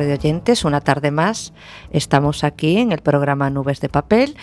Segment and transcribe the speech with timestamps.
[0.00, 0.64] radio oyentes.
[0.64, 1.52] Una tarde más
[1.90, 4.34] estamos aquí en el programa Nubes de Papel.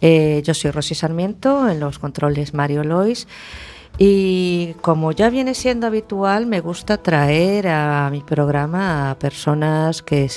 [0.00, 3.28] Eh, yo soy Rosy Sarmiento, en los controles Mario Lois.
[3.98, 10.30] Y como ya viene siendo habitual, me gusta traer a mi programa a personas que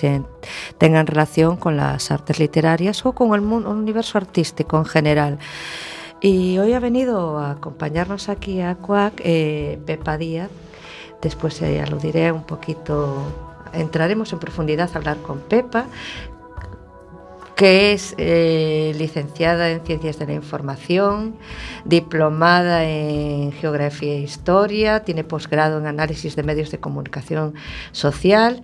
[0.77, 5.39] tengan relación con las artes literarias o con el universo artístico en general.
[6.19, 10.49] Y hoy ha venido a acompañarnos aquí a CUAC eh, Pepa Díaz.
[11.21, 13.44] Después eh, aludiré un poquito,
[13.77, 15.85] entraremos en profundidad a hablar con Pepa,
[17.55, 21.37] que es eh, licenciada en Ciencias de la Información,
[21.85, 27.53] diplomada en Geografía e Historia, tiene posgrado en Análisis de Medios de Comunicación
[27.93, 28.61] Social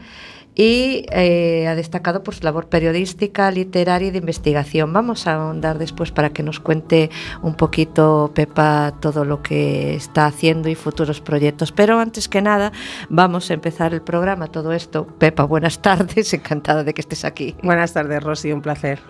[0.56, 4.92] y eh, ha destacado por su labor periodística, literaria y de investigación.
[4.92, 7.10] Vamos a ahondar después para que nos cuente
[7.42, 11.72] un poquito, Pepa, todo lo que está haciendo y futuros proyectos.
[11.72, 12.72] Pero antes que nada,
[13.10, 14.48] vamos a empezar el programa.
[14.48, 17.56] Todo esto, Pepa, buenas tardes, encantada de que estés aquí.
[17.64, 19.00] Buenas tardes, Rosy, un placer.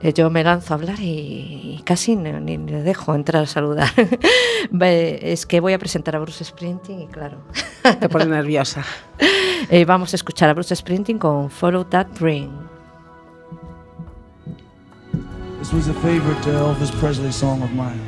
[0.00, 3.88] Eh, yo me lanzo a hablar y casi ni, le dejo entrar a saludar.
[4.80, 7.38] es que voy a presentar a Bruce Sprinting y claro.
[8.00, 8.84] Te pone nerviosa.
[9.70, 12.68] Eh, vamos a escuchar a Bruce Sprinting con Follow That Dream.
[15.58, 17.98] This was a favorite Elvis Presley song of mine.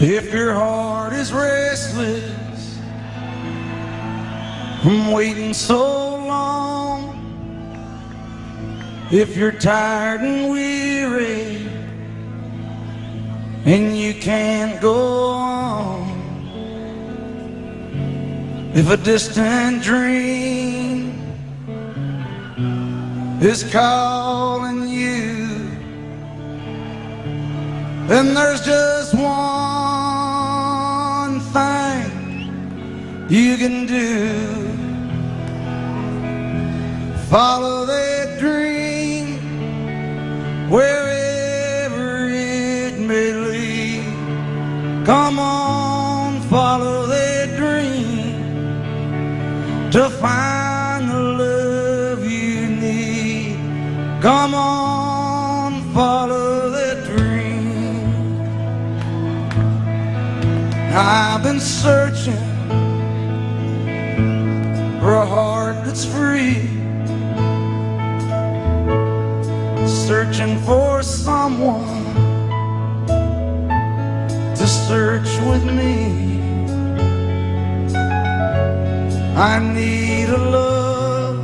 [0.00, 2.78] If your heart is restless
[4.82, 7.14] from waiting so long,
[9.12, 11.71] if you're tired and weary
[13.64, 16.20] and you can't go on.
[18.74, 21.12] If a distant dream
[23.40, 25.46] is calling you,
[28.08, 29.30] then there's just one
[31.52, 32.10] thing
[33.28, 34.68] you can do.
[37.30, 39.38] Follow that dream
[40.68, 41.11] wherever
[45.04, 48.40] Come on, follow their dream
[49.90, 53.56] to find the love you need.
[54.22, 58.40] Come on, follow their dream.
[60.94, 62.38] I've been searching
[65.00, 66.68] for a heart that's free.
[69.84, 72.31] Searching for someone
[74.72, 76.40] search with me.
[79.36, 81.40] I need a love,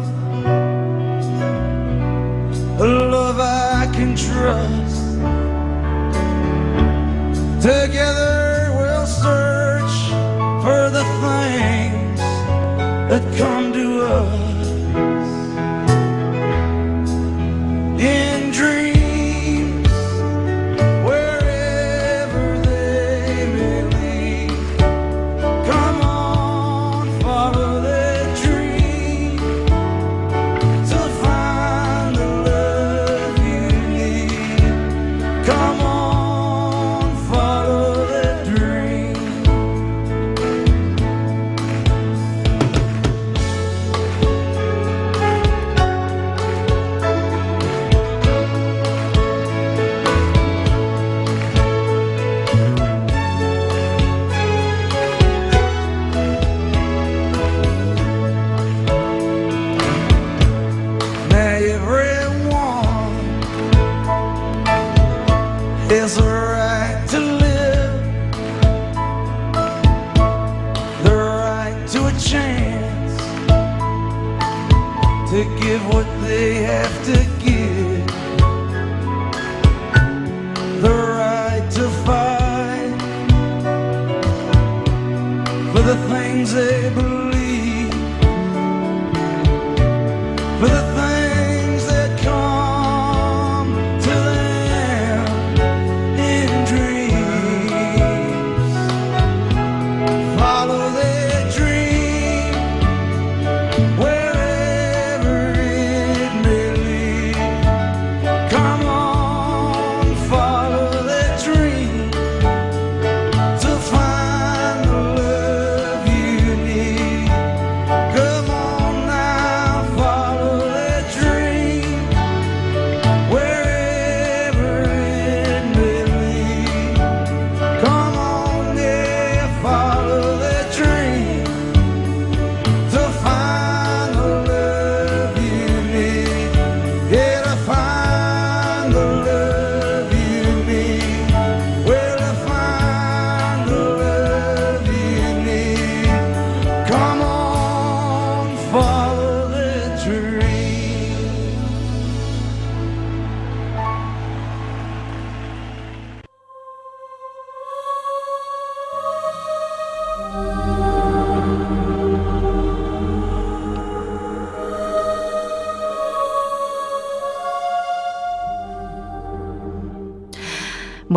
[2.80, 5.04] a love I can trust.
[7.60, 9.96] Together we'll search
[10.64, 12.20] for the things
[13.10, 13.67] that come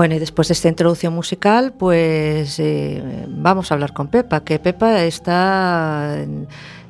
[0.01, 4.57] Bueno, y después de esta introducción musical, pues eh, vamos a hablar con Pepa, que
[4.57, 6.25] Pepa está,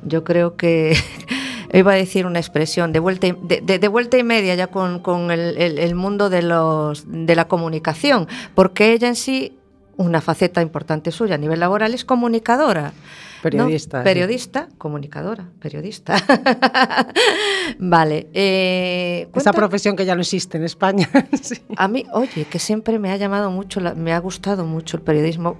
[0.02, 0.96] yo creo que
[1.74, 5.30] iba a decir una expresión, de vuelta y, de, vuelta y media ya con, con
[5.30, 9.58] el, el, mundo de, los, de la comunicación, porque ella en sí,
[9.98, 12.94] una faceta importante suya a nivel laboral es comunicadora.
[13.42, 14.04] Periodista.
[14.04, 16.14] Periodista, comunicadora, periodista.
[17.78, 18.28] vale.
[18.32, 21.10] Eh, Esa profesión que ya no existe en España.
[21.76, 25.56] A mí, oye, que siempre me ha llamado mucho, me ha gustado mucho el periodismo.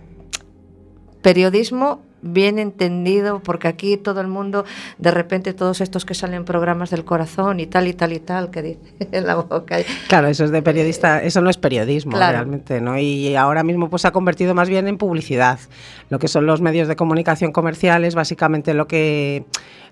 [1.22, 4.64] Periodismo bien entendido, porque aquí todo el mundo,
[4.98, 8.50] de repente todos estos que salen programas del corazón y tal y tal y tal,
[8.50, 9.78] que dice en la boca.
[10.08, 12.98] Claro, eso es de periodista, eso no es periodismo realmente, ¿no?
[12.98, 15.58] Y ahora mismo pues se ha convertido más bien en publicidad.
[16.08, 19.44] Lo que son los medios de comunicación comerciales, básicamente lo que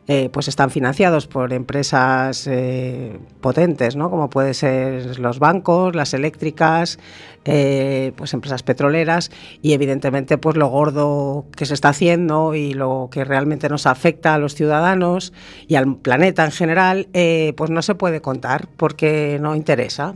[0.09, 4.11] eh, pues están financiados por empresas eh, potentes, ¿no?
[4.11, 6.99] como pueden ser los bancos, las eléctricas,
[7.44, 9.31] eh, pues empresas petroleras
[9.62, 12.19] y evidentemente pues lo gordo que se está haciendo
[12.55, 15.32] y lo que realmente nos afecta a los ciudadanos
[15.67, 17.08] y al planeta en general,
[17.56, 20.14] pues no se puede contar porque no interesa.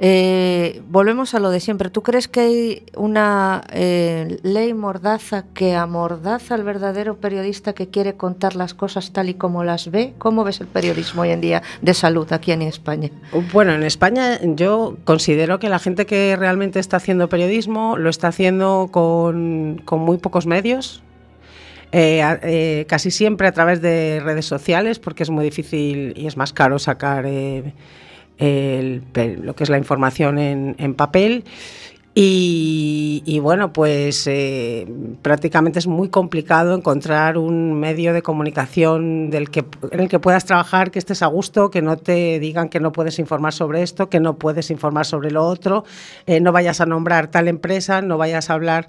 [0.00, 1.90] Eh, volvemos a lo de siempre.
[1.90, 8.14] ¿Tú crees que hay una eh, ley mordaza que amordaza al verdadero periodista que quiere
[8.14, 10.14] contar las cosas tal y como las ve?
[10.18, 13.10] ¿Cómo ves el periodismo hoy en día de salud aquí en España?
[13.52, 18.28] Bueno, en España yo considero que la gente que realmente está haciendo periodismo lo está
[18.28, 21.02] haciendo con, muy pocos medios,
[21.92, 26.52] eh, casi siempre a través de redes sociales, porque es muy difícil y es más
[26.52, 27.30] caro sacar lo
[28.38, 31.44] que es la información en, papel.
[32.20, 34.88] Y, bueno, pues eh,
[35.22, 40.44] prácticamente es muy complicado encontrar un medio de comunicación del que, en el que puedas
[40.44, 44.08] trabajar, que estés a gusto, que no te digan que no puedes informar sobre esto,
[44.08, 45.84] que no puedes informar sobre lo otro,
[46.26, 48.88] eh, no vayas a nombrar tal empresa, no vayas a hablar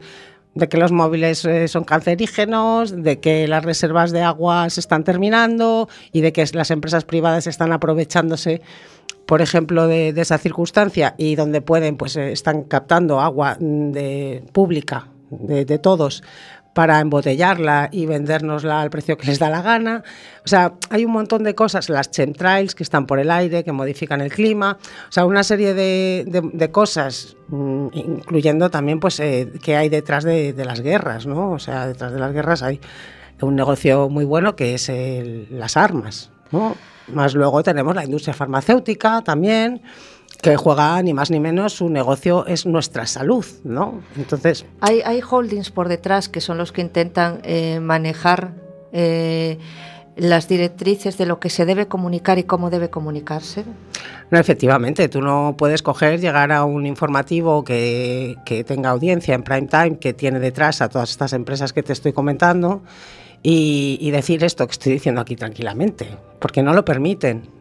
[0.59, 5.03] de que los móviles eh, son cancerígenos, de que las reservas de agua se están
[5.03, 8.61] terminando y de que las empresas privadas están aprovechándose
[9.25, 14.43] por ejemplo, de, esa circunstancia y donde pueden, pues eh, están captando agua mm, de,
[14.51, 16.23] pública de, todos
[16.79, 20.01] para embotellarla y vendérnosla al precio que les da la gana.
[20.45, 23.73] O sea, hay un montón de cosas, las chemtrails que están por el aire, que
[23.73, 29.75] modifican el clima, o sea, una serie de, cosas, mm, incluyendo también pues eh, que
[29.75, 31.51] hay detrás de, las guerras, ¿no?
[31.51, 32.79] O sea, detrás de las guerras hay
[33.41, 34.89] un negocio muy bueno que es
[35.51, 36.77] las armas, ¿no?
[37.09, 39.81] Más luego tenemos la industria farmacéutica también,
[40.41, 44.01] que juega ni más ni menos, su negocio es nuestra salud, ¿no?
[44.15, 44.65] Entonces...
[44.81, 48.53] Hay, hay holdings por detrás que son los que intentan eh, manejar
[48.93, 49.57] eh,
[50.15, 53.65] las directrices de lo que se debe comunicar y cómo debe comunicarse.
[54.31, 59.43] No, efectivamente, tú no puedes coger, llegar a un informativo que, que tenga audiencia en
[59.43, 62.81] prime time, que tiene detrás a todas estas empresas que te estoy comentando
[63.41, 66.07] y, decir esto que estoy diciendo aquí tranquilamente,
[66.39, 67.58] porque no lo permiten.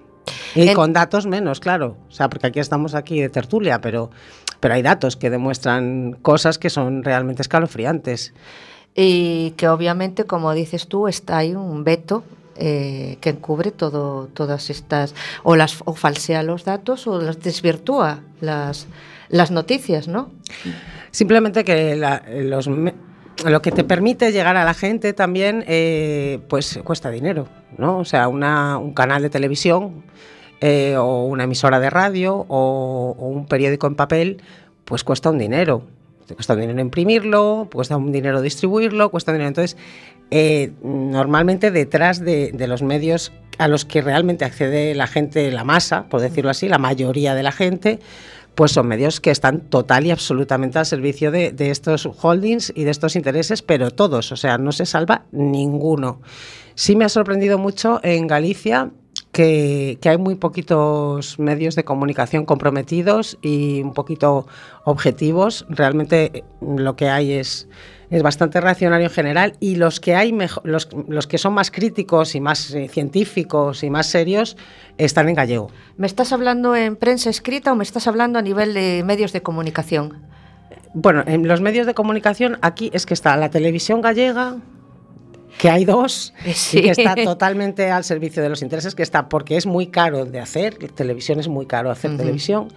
[0.54, 1.96] Y con datos menos, claro.
[2.08, 4.10] O sea, porque aquí estamos aquí de tertulia, pero,
[4.60, 8.34] pero hay datos que demuestran cosas que son realmente escalofriantes.
[8.94, 12.24] Y que obviamente, como dices tú, está ahí un veto
[12.56, 18.18] eh, que encubre todo, todas estas, o, las, o falsea los datos o las desvirtúa
[18.40, 18.88] las,
[19.28, 20.32] las noticias, ¿no?
[21.12, 22.68] Simplemente que los,
[23.44, 27.98] lo que te permite llegar a la gente también, eh, pues cuesta dinero, ¿no?
[27.98, 30.02] O sea, un canal de televisión
[30.60, 34.42] eh, o una emisora de radio o, un periódico en papel,
[34.84, 35.82] pues cuesta un dinero.
[36.26, 39.48] Te cuesta un dinero imprimirlo, cuesta un dinero distribuirlo, cuesta dinero.
[39.48, 39.76] Entonces,
[40.30, 45.64] eh, normalmente detrás de, de, los medios a los que realmente accede la gente, la
[45.64, 47.98] masa, por decirlo así, la mayoría de la gente,
[48.58, 52.90] pues son medios que están total y absolutamente al servicio de, estos holdings y de
[52.90, 56.22] estos intereses, pero todos, o sea, no se salva ninguno.
[56.74, 58.90] Sí me ha sorprendido mucho en Galicia
[59.38, 64.48] que, hay muy poquitos medios de comunicación comprometidos y un poquito
[64.84, 65.64] objetivos.
[65.68, 67.68] Realmente lo que hay es
[68.10, 70.32] es bastante reaccionario en general y los que hay
[70.64, 74.56] los, los, que son más críticos y más eh, científicos y más serios
[74.96, 75.70] están en gallego.
[75.98, 79.42] ¿Me estás hablando en prensa escrita o me estás hablando a nivel de medios de
[79.42, 80.22] comunicación?
[80.94, 84.56] Bueno, en los medios de comunicación aquí es que está la televisión gallega,
[85.58, 86.32] que hay dos
[86.72, 90.24] y que está totalmente al servicio de los intereses, que está porque es muy caro
[90.24, 92.68] de hacer, televisión es muy caro hacer televisión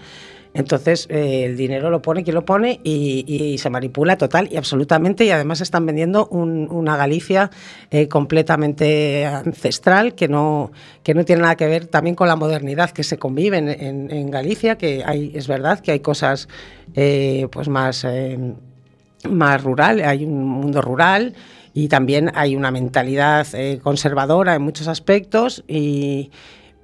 [0.54, 5.24] Entonces, eh, el dinero lo pone quien lo pone y, se manipula total y absolutamente.
[5.24, 7.52] Y además están vendiendo una Galicia
[7.92, 10.72] eh, completamente ancestral que no,
[11.04, 14.78] que no tiene nada que ver también con la modernidad que se convive en, Galicia,
[14.78, 16.50] que hay, es verdad que hay cosas
[16.96, 18.06] eh, pues más,
[19.30, 21.36] más rural, hay un mundo rural
[21.74, 23.48] y también hay una mentalidad
[23.82, 26.32] conservadora en muchos aspectos y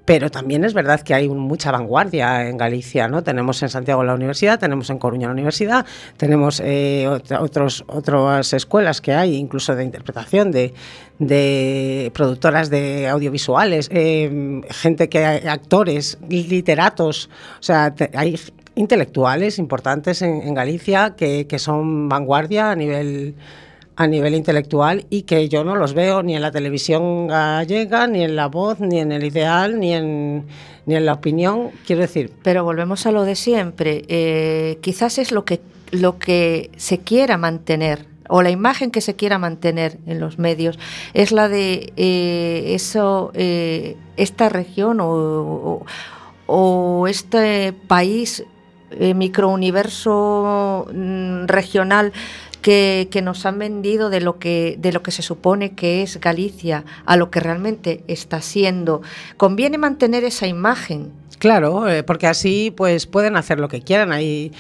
[0.08, 3.24] pero también es verdad que hay mucha vanguardia en Galicia, ¿no?
[3.24, 7.06] Tenemos en Santiago la universidad, tenemos en Coruña la universidad, tenemos eh,
[7.38, 15.26] otros, otras escuelas que hay, incluso de interpretación, de, productoras de audiovisuales, eh, gente que
[15.26, 17.30] actores, literatos,
[17.60, 18.40] o sea, hay
[18.76, 23.36] intelectuales importantes en, Galicia que, que son vanguardia a nivel
[23.98, 28.24] a nivel intelectual y que yo no los veo ni en la televisión gallega, ni
[28.24, 30.46] en la voz, ni en el ideal, ni en,
[30.86, 32.32] ni en la opinión, quiero decir.
[32.44, 34.04] Pero volvemos a lo de siempre.
[34.08, 39.16] Eh, quizás es lo que, lo que se quiera mantener o la imagen que se
[39.16, 40.78] quiera mantener en los medios
[41.14, 45.84] es la de eh, eso, eh, esta región o,
[46.46, 48.44] o, este país
[49.00, 52.14] microuniverso mm, regional
[52.68, 56.84] que, nos han vendido de lo que, de lo que se supone que es Galicia
[57.06, 59.02] a lo que realmente está siendo.
[59.38, 61.14] Conviene mantener esa imagen.
[61.40, 64.12] Claro, eh, porque así pues pueden hacer lo que quieran.
[64.12, 64.52] Hay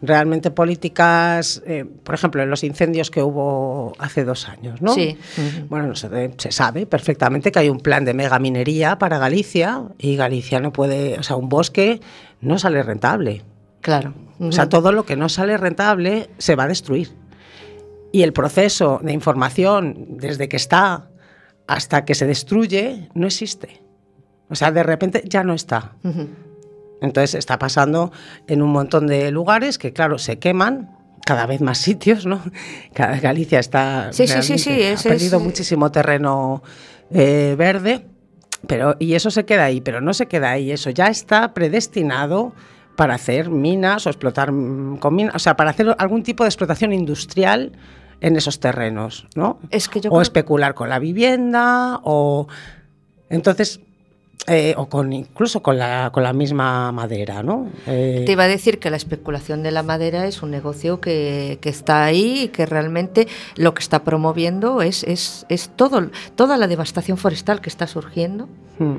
[0.00, 4.94] realmente políticas, eh, por ejemplo, en los incendios que hubo hace dos años, ¿no?
[4.94, 5.18] Sí.
[5.68, 10.60] Bueno, se, se, sabe perfectamente que hay un plan de megaminería para Galicia y Galicia
[10.60, 12.00] no puede, o sea, un bosque
[12.40, 13.42] no sale rentable.
[13.80, 14.14] Claro.
[14.38, 17.25] O sea, todo lo que no sale rentable se va a destruir.
[18.12, 21.10] Y el proceso de información, desde que está
[21.66, 23.82] hasta que se destruye, no existe.
[24.48, 25.96] O sea, de repente ya no está.
[27.00, 28.12] Entonces está pasando
[28.46, 30.96] en un montón de lugares que, claro, se queman,
[31.26, 32.40] cada vez más sitios, ¿no?
[32.94, 36.62] Galicia está sí, sí, sí, sí, ha perdido muchísimo terreno
[37.10, 38.06] eh, verde,
[38.68, 42.52] pero y eso se queda ahí, pero no se queda ahí, eso ya está predestinado
[42.96, 46.48] para hacer minas o explotar mm, con minas, o sea, para hacer algún tipo de
[46.48, 47.72] explotación industrial
[48.20, 49.58] en esos terrenos, ¿no?
[49.70, 52.48] Es que yo o especular con la vivienda, o
[53.28, 53.80] entonces
[54.48, 57.68] eh, o con incluso con la, con la misma madera, ¿no?
[57.88, 61.58] Eh, Te iba a decir que la especulación de la madera es un negocio que,
[61.60, 63.26] que está ahí y que realmente
[63.56, 68.48] lo que está promoviendo es, es, es todo, toda la devastación forestal que está surgiendo
[68.78, 68.96] hmm.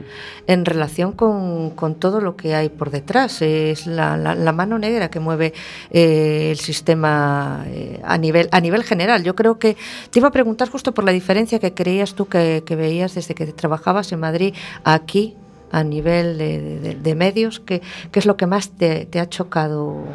[0.47, 3.41] en relación con, con, todo lo que hay por detrás.
[3.41, 5.53] Es la, la, mano negra que mueve
[5.91, 7.65] eh, el sistema
[8.03, 9.23] a, nivel, a nivel general.
[9.23, 9.77] Yo creo que
[10.11, 13.33] te iba a preguntar justo por la diferencia que creías tú que, que veías desde
[13.33, 14.53] que trabajabas en Madrid
[14.83, 15.26] aquí
[15.71, 17.59] a nivel de, medios?
[17.59, 17.81] ¿Qué,
[18.11, 20.05] ¿Qué, es lo que más te, te ha chocado?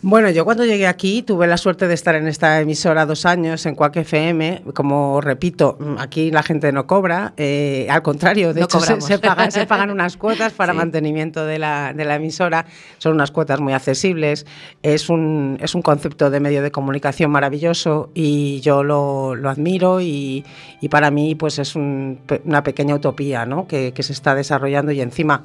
[0.00, 3.66] Bueno, yo cuando llegué aquí tuve la suerte de estar en esta emisora dos años
[3.66, 4.62] en Cuac FM.
[4.72, 10.16] Como repito, aquí la gente no cobra, eh, al contrario, de hecho se, pagan, unas
[10.16, 12.64] cuotas para mantenimiento de la, de la, emisora.
[12.98, 14.46] Son unas cuotas muy accesibles.
[14.84, 20.00] Es un, es un concepto de medio de comunicación maravilloso y yo lo, lo admiro
[20.00, 20.44] y,
[20.80, 23.66] y, para mí pues es una pequeña utopía ¿no?
[23.66, 25.42] que, que se está desarrollando y encima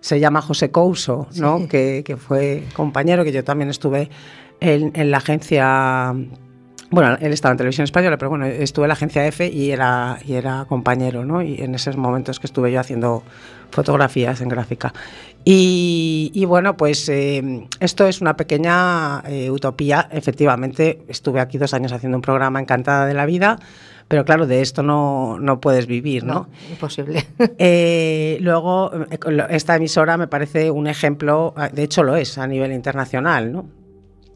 [0.00, 1.68] se llama José Couso, ¿no?
[1.68, 4.10] Que, que, fue compañero, que yo también estuve
[4.60, 6.14] en, en, la agencia.
[6.90, 10.18] Bueno, él estaba en televisión española, pero bueno, estuve en la agencia F y era,
[10.24, 11.42] y era compañero, ¿no?
[11.42, 13.22] Y en esos momentos que estuve yo haciendo
[13.70, 14.94] fotografías en gráfica.
[15.44, 20.08] Y, y bueno, pues eh, esto es una pequeña eh, utopía.
[20.10, 23.58] Efectivamente, estuve aquí dos años haciendo un programa Encantada de la Vida
[24.08, 26.48] pero claro, de esto no, no puedes vivir, ¿no?
[26.70, 27.26] imposible.
[27.58, 29.18] Eh, luego, eh,
[29.50, 33.68] esta emisora me parece un ejemplo, ah, de hecho lo es a nivel internacional, ¿no?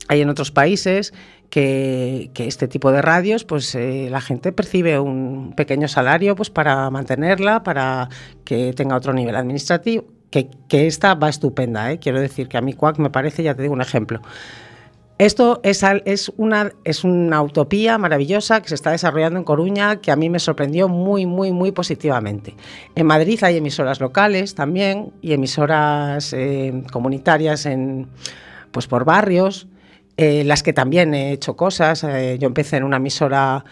[0.08, 1.14] Hay en otros países
[1.48, 6.50] que, que, este tipo de radios, pues eh, la gente percibe un pequeño salario pues
[6.50, 8.08] para mantenerla, para
[8.44, 11.98] que tenga otro nivel administrativo, que, que esta va estupenda, ¿eh?
[11.98, 14.20] quiero decir que a mí CUAC me parece, ya te digo un ejemplo.
[15.19, 20.11] Esto es, es, una, es una utopía maravillosa que se está desarrollando en Coruña que
[20.11, 22.57] a mí me sorprendió muy, muy, muy positivamente.
[22.95, 28.09] En Madrid hay emisoras locales también y emisoras eh, comunitarias en,
[28.73, 29.69] pues por barrios,
[30.16, 32.04] eh, las que también he hecho cosas.
[32.04, 33.64] Eh, yo empecé en una emisora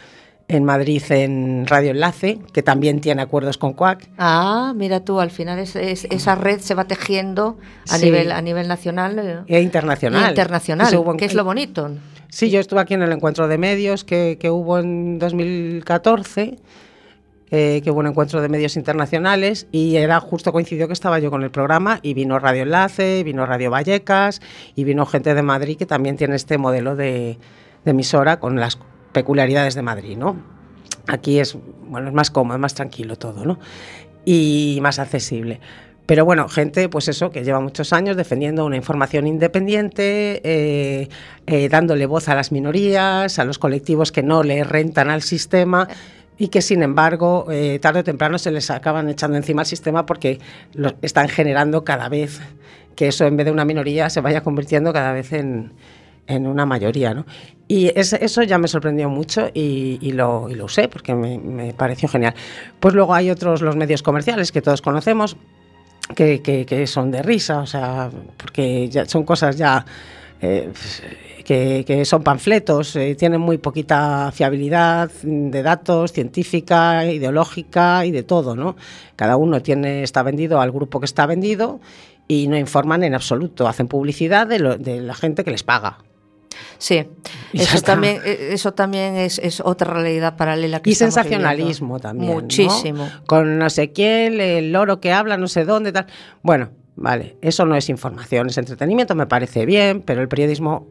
[0.51, 4.09] en Madrid en Radio Enlace, que también tiene acuerdos con CUAC.
[4.19, 7.57] Ah, mira tú, al final es, esa red se va tejiendo
[7.89, 10.27] a, nivel, a nivel nacional eh, e internacional.
[10.27, 11.91] E internacional, que es lo bonito.
[12.29, 16.59] Sí, yo estuve aquí en el encuentro de medios que, que hubo en 2014
[17.53, 21.33] eh, que hubo un encuentro de medios internacionales y era justo coincidió que estaba yo
[21.33, 24.41] con el programa y vino Radio Enlace, vino Radio Vallecas
[24.77, 27.39] y vino gente de Madrid que también tiene este modelo de,
[27.85, 28.79] emisora con las
[29.13, 30.37] peculiaridades de Madrid, ¿no?
[31.07, 31.57] Aquí es,
[31.89, 33.59] bueno, es más cómodo, es más tranquilo todo, ¿no?
[34.25, 35.61] Y más accesible.
[36.11, 41.09] Pero bueno, gente, pues eso, que lleva muchos años defendiendo una información independiente, eh,
[41.47, 45.87] eh, dándole voz a las minorías, a los colectivos que no le rentan al sistema
[46.37, 50.05] y que sin embargo eh, tarde o temprano se les acaban echando encima al sistema
[50.05, 50.41] porque
[50.75, 52.41] lo están generando cada vez
[52.97, 55.75] que eso en vez de una minoría se vaya convirtiendo cada vez en,
[56.31, 57.13] en una mayoría.
[57.13, 57.27] ¿no?
[57.69, 62.35] Y eso ya me sorprendió mucho y, lo, y lo, usé porque me, pareció genial.
[62.79, 65.37] Pues luego hay otros, los medios comerciales que todos conocemos,
[66.15, 69.85] que, son de risa, o sea, porque ya son cosas ya...
[70.43, 70.71] Eh,
[71.45, 78.55] que, son panfletos, eh, tienen muy poquita fiabilidad de datos, científica, ideológica y de todo,
[78.55, 78.77] ¿no?
[79.17, 81.81] Cada uno tiene, está vendido al grupo que está vendido
[82.29, 85.99] y no informan en absoluto, hacen publicidad de, de la gente que les paga.
[86.79, 87.07] Sí,
[87.53, 90.81] eso también, eh, eso también es, es, otra realidad paralela.
[90.81, 92.33] Que y sensacionalismo también.
[92.33, 93.09] Muchísimo.
[93.27, 96.07] Con no sé quién, el loro que habla, no sé dónde, tal.
[96.43, 100.87] Bueno, vale, eso no es información, es entretenimiento, me parece bien, pero el periodismo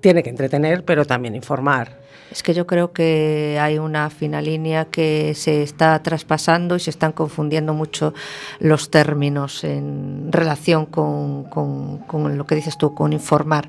[0.00, 2.00] tiene que entretener, pero también informar.
[2.30, 6.90] Es que yo creo que hay una fina línea que se está traspasando y se
[6.90, 8.14] están confundiendo mucho
[8.60, 13.68] los términos en relación con, con, lo que dices tú, con informar.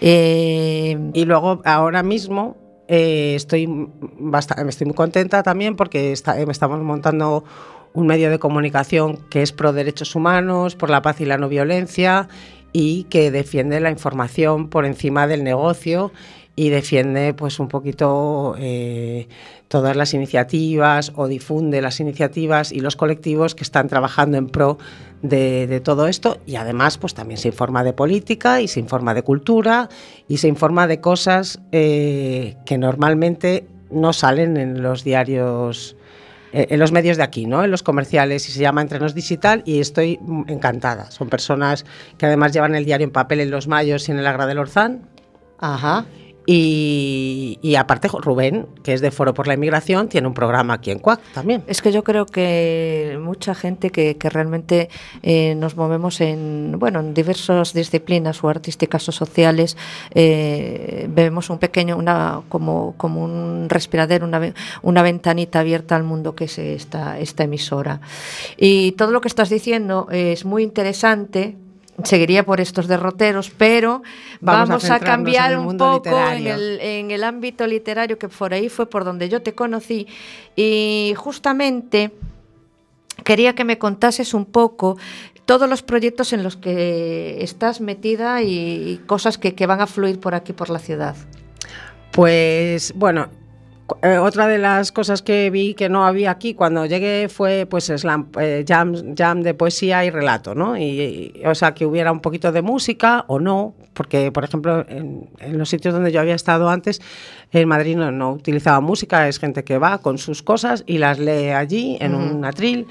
[0.00, 2.56] Eh, y luego, ahora mismo,
[2.88, 3.88] eh, estoy,
[4.68, 7.44] estoy muy contenta también porque estamos montando
[7.94, 11.48] un medio de comunicación que es pro derechos humanos, por la paz y la no
[11.48, 12.28] violencia
[12.72, 16.10] y que defiende la información por encima del negocio
[16.56, 19.28] y defiende pues un poquito eh,
[19.68, 24.78] todas las iniciativas o difunde las iniciativas y los colectivos que están trabajando en pro
[25.22, 29.22] de, todo esto y además pues también se informa de política y se informa de
[29.22, 29.88] cultura
[30.28, 35.96] y se informa de cosas eh, que normalmente no salen en los diarios
[36.52, 37.64] eh, en los medios de aquí, ¿no?
[37.64, 41.10] En los comerciales y se llama Entrenos Digital y estoy encantada.
[41.10, 41.84] Son personas
[42.16, 44.58] que además llevan el diario en papel en los mayos y en el Agra del
[44.58, 45.08] Orzán.
[45.58, 46.04] Ajá.
[46.46, 50.98] Y, aparte Rubén, que es de Foro por la Inmigración, tiene un programa aquí en
[50.98, 51.62] CUAC también.
[51.66, 54.88] Es que yo creo que mucha gente que, realmente
[55.22, 59.76] eh, nos movemos en, bueno, en diversas disciplinas o artísticas o sociales,
[60.14, 64.52] eh, vemos un pequeño, una, como, como un respiradero, una,
[64.82, 68.00] una ventanita abierta al mundo que es esta, esta emisora.
[68.56, 71.56] Y todo lo que estás diciendo es muy interesante
[72.02, 74.02] seguiría por estos derroteros, pero
[74.40, 78.86] vamos, a, cambiar un poco en el, en el, ámbito literario, que por ahí fue
[78.86, 80.06] por donde yo te conocí,
[80.56, 82.12] y justamente
[83.22, 84.96] quería que me contases un poco
[85.46, 90.18] todos los proyectos en los que estás metida y, cosas que, que van a fluir
[90.18, 91.14] por aquí, por la ciudad.
[92.10, 93.28] Pues bueno,
[94.02, 97.92] eh, otra de las cosas que vi que no había aquí cuando llegué fue pues
[97.94, 100.78] slam, eh, jam, jam, de poesía y relato, ¿no?
[100.78, 105.28] Y, o sea, que hubiera un poquito de música o no, porque por ejemplo en,
[105.50, 107.02] los sitios donde yo había estado antes,
[107.52, 111.50] en Madrid no, utilizaba música, es gente que va con sus cosas y las lee
[111.50, 112.86] allí en un atril.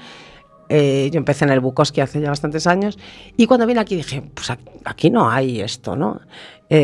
[0.68, 2.98] Eh, yo empecé en el Bukowski hace ya bastantes años
[3.36, 4.50] y cuando vine aquí dije, pues
[4.84, 6.20] aquí no hay esto, ¿no?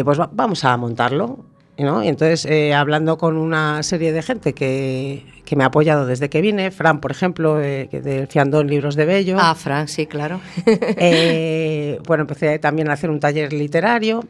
[0.05, 1.50] pues vamos a montarlo
[1.81, 6.29] y entonces, eh, hablando con una serie de gente que, que, me ha apoyado desde
[6.29, 9.39] que vine, Fran, por ejemplo, eh, del Fiandón Libros de Bello.
[9.41, 10.41] Ah, Fran, sí, claro.
[11.03, 14.23] Eh, bueno, empecé también a hacer un taller literario,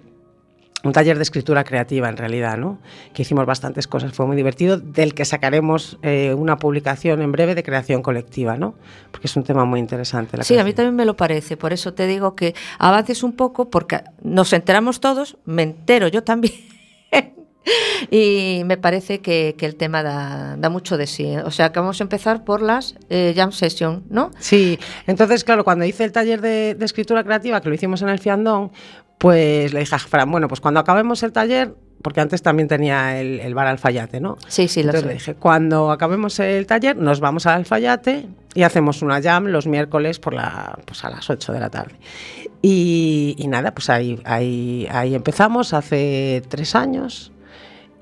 [0.84, 2.78] un taller de escritura creativa en realidad, ¿no?
[3.12, 5.98] Que hicimos bastantes cosas, fue muy divertido, del que sacaremos
[6.36, 8.74] una publicación en breve de creación colectiva, ¿no?
[9.10, 10.42] Porque es un tema muy interesante.
[10.42, 13.68] sí, a mí también me lo parece, por eso te digo que avances un poco,
[13.68, 16.54] porque nos enteramos todos, me entero yo también
[18.10, 21.36] y me parece que, el tema da, mucho de sí.
[21.44, 24.30] O sea, que vamos a empezar por las eh, jam session, ¿no?
[24.38, 28.18] Sí, entonces, claro, cuando hice el taller de, escritura creativa, que lo hicimos en el
[28.18, 28.70] Fiandón,
[29.18, 33.20] pues le dije a Fran, bueno, pues cuando acabemos el taller, porque antes también tenía
[33.20, 34.38] el, bar Alfayate, ¿no?
[34.48, 38.62] Sí, sí, lo Entonces le dije, cuando acabemos el taller, nos vamos al Alfayate y
[38.62, 41.96] hacemos una jam los miércoles por la, pues a las 8 de la tarde.
[42.62, 47.32] Y, y nada, pues ahí, ahí, ahí empezamos hace tres años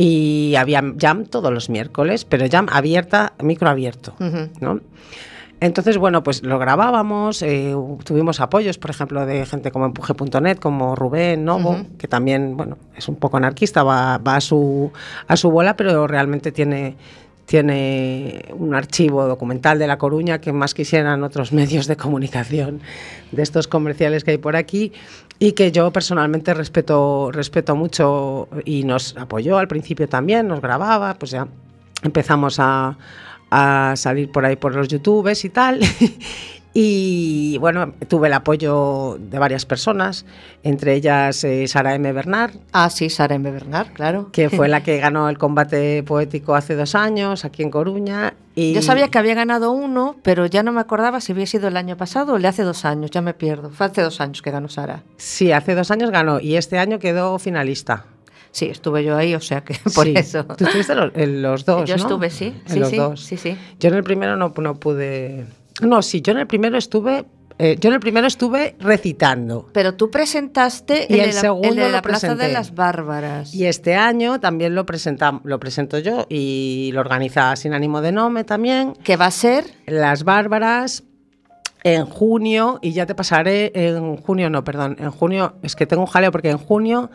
[0.00, 4.14] y había jam todos los miércoles, pero jam abierta, micro abierto,
[4.60, 4.80] ¿no?
[5.60, 10.94] Entonces, bueno, pues lo grabábamos, eh, tuvimos apoyos, por ejemplo, de gente como empuje.net, como
[10.94, 14.92] Rubén Novo, que también, bueno, es un poco anarquista, va, va, a, su,
[15.26, 16.94] a su bola, pero realmente tiene,
[17.46, 22.80] tiene un archivo documental de La Coruña que más quisieran otros medios de comunicación
[23.32, 24.92] de estos comerciales que hay por aquí
[25.38, 31.14] y que yo personalmente respeto, respeto mucho y nos apoyó al principio también, nos grababa,
[31.14, 31.46] pues ya
[32.02, 32.96] empezamos a,
[33.50, 35.80] a salir por ahí por los youtubes y tal.
[36.80, 40.26] Y bueno, tuve el apoyo de varias personas,
[40.62, 42.12] entre ellas eh, Sara M.
[42.12, 42.52] Bernard.
[42.72, 43.50] Ah, sí, Sara M.
[43.50, 44.30] Bernard, claro.
[44.30, 48.34] Que fue la que ganó el combate poético hace dos años aquí en Coruña.
[48.58, 48.72] Y...
[48.72, 51.76] Yo sabía que había ganado uno, pero ya no me acordaba si había sido el
[51.76, 53.70] año pasado o le hace dos años, ya me pierdo.
[53.70, 55.04] Fue hace dos años que ganó Sara.
[55.16, 58.06] Sí, hace dos años ganó y este año quedó finalista.
[58.50, 60.44] Sí, estuve yo ahí, o sea que por eso.
[60.44, 62.02] Tú estuviste en los dos, Yo ¿no?
[62.02, 62.46] estuve, sí.
[62.66, 63.20] En sí, los sí, dos.
[63.20, 63.56] sí, sí.
[63.78, 65.46] Yo en el primero no, no pude...
[65.80, 67.26] No, sí, yo en el primero estuve...
[67.58, 69.68] eh, yo en el primero estuve recitando.
[69.72, 73.52] Pero tú presentaste Y el, segundo el de lo la Plaza de las Bárbaras.
[73.52, 78.12] Y este año también lo, presenta, lo presento yo y lo organiza Sin Ánimo de
[78.12, 78.94] Nome también.
[79.02, 81.02] que va a ser Las Bárbaras
[81.82, 86.02] en junio y ya te pasaré en junio, no, perdón, en junio, es que tengo
[86.02, 87.10] un jaleo porque en junio,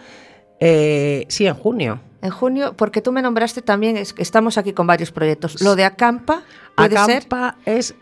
[0.59, 1.99] eh, sí, en junio.
[2.21, 5.61] en junio, porque tú me nombraste también, es que estamos aquí con varios proyectos.
[5.61, 6.43] Lo de Acampa
[6.75, 7.95] puede ser Acampa es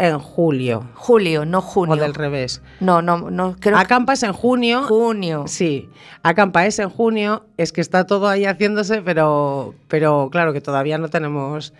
[0.00, 1.94] en julio, julio, no junio.
[1.94, 2.62] o del revés.
[2.80, 4.84] No, no, no, creo que Acampa es en junio.
[4.84, 5.44] junio.
[5.46, 5.88] Sí,
[6.22, 10.98] Acampa es en junio, es que está todo ahí haciéndose, pero, pero claro que todavía
[10.98, 11.72] no tenemos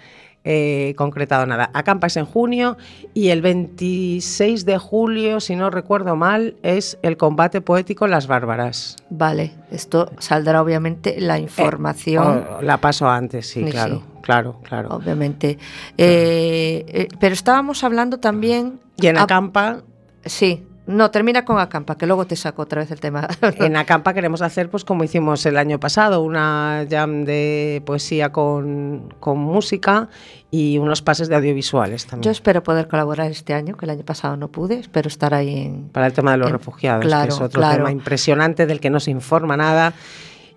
[0.44, 1.70] eh, concretado nada.
[1.74, 2.76] Acampa es en junio
[3.12, 8.96] y el 26 de julio, si no recuerdo mal, es el combate poético Las Bárbaras.
[9.10, 12.44] Vale, esto saldrá obviamente la información.
[12.58, 14.02] O la paso antes, sí, Sí, claro, sí.
[14.22, 14.88] claro, claro.
[14.90, 15.58] Obviamente.
[15.98, 18.80] Eh, eh, pero estábamos hablando también.
[18.96, 19.82] Y en Acampa,
[20.24, 23.26] Sí, no, termina con Acampa, que luego te saco otra vez el tema.
[23.56, 29.14] en Acampa queremos hacer, pues como hicimos el año pasado, una jam de poesía con,
[29.20, 30.08] con música
[30.50, 32.24] y unos pases de audiovisuales también.
[32.24, 35.66] Yo espero poder colaborar este año, que el año pasado no pude, espero estar ahí
[35.66, 35.88] en...
[35.90, 37.76] para el tema de los En- refugiados, claro, que es otro claro.
[37.78, 39.92] tema impresionante del que no se informa nada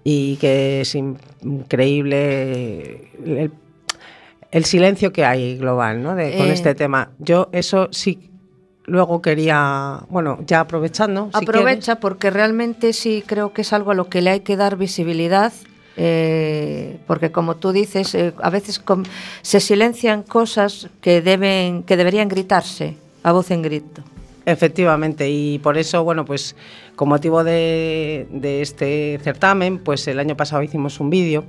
[0.03, 3.51] y que es in- increíble el,
[4.51, 6.15] el silencio que hay global ¿no?
[6.15, 6.53] de- con Eh.
[6.53, 7.11] este tema.
[7.19, 8.29] Yo eso sí
[8.85, 11.29] luego quería, bueno, ya aprovechando.
[11.31, 14.55] si Aprovecha porque realmente sí creo que es algo a lo que le hay que
[14.57, 15.53] dar visibilidad.
[15.95, 18.81] eh, porque como tú dices, eh, a veces
[19.43, 24.01] se silencian cosas que deben, que deberían gritarse a voz en grito.
[24.45, 26.55] Efectivamente, y por eso, bueno, pues
[26.95, 31.45] con motivo de, de este certamen, pues el año pasado hicimos un vídeo,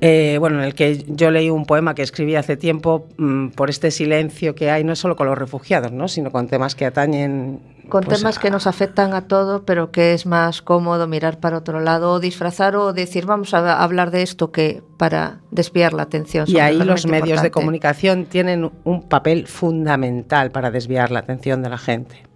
[0.00, 3.68] eh, bueno, en el que yo leí un poema que escribí hace tiempo mm, por
[3.68, 6.06] este silencio que hay, no solo con los refugiados, ¿no?
[6.08, 7.60] sino con temas que atañen...
[7.88, 11.56] Con pues, temas que nos afectan a todo, pero que es más cómodo mirar para
[11.56, 16.02] otro lado o disfrazar o decir vamos a hablar de esto que para desviar la
[16.02, 16.44] atención.
[16.48, 21.62] Y ahí lo los medios de comunicación tienen un papel fundamental para desviar la atención
[21.62, 22.27] de la gente.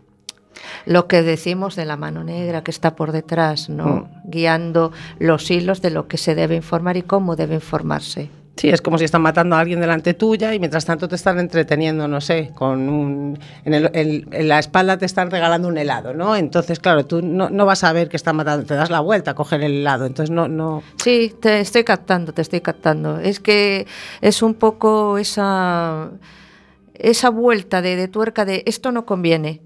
[0.87, 3.87] Lo que decimos de la mano negra que está por detrás, ¿no?
[3.87, 4.31] Mm.
[4.31, 8.31] Guiando los hilos de lo que se debe informar y cómo debe informarse.
[8.55, 11.39] Sí, es como si están matando a alguien delante tuya y mientras tanto te están
[11.39, 13.39] entreteniendo, no sé, con un...
[13.65, 16.37] En, el- en- en la espalda te están regalando un helado, ¿no?
[16.37, 19.31] Entonces, claro, tú no, no vas a ver que están matando, te das la vuelta
[19.31, 20.49] a coger el helado, entonces no...
[20.49, 23.19] no Sí, te estoy captando, te estoy captando.
[23.21, 23.87] Es que
[24.21, 26.11] es un poco esa,
[26.95, 29.63] esa vuelta de, de tuerca de esto no conviene.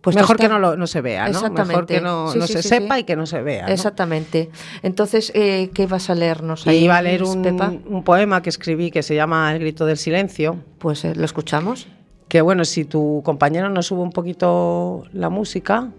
[0.00, 1.50] Pues mejor está- que no, lo, no se vea, ¿no?
[1.50, 3.66] Mejor que no, Sí, no sí, se sí, sepa y que no se vea.
[3.66, 3.72] ¿no?
[3.72, 4.48] Exactamente.
[4.82, 7.70] Entonces, eh, ¿qué ibas a leernos ahí, iba a leer un, Pepa?
[7.86, 11.86] un poema que escribí que se llama El grito del silencio, Pues eh, lo escuchamos.
[12.28, 15.90] que bueno, si tu compañero nos sube un poquito la música,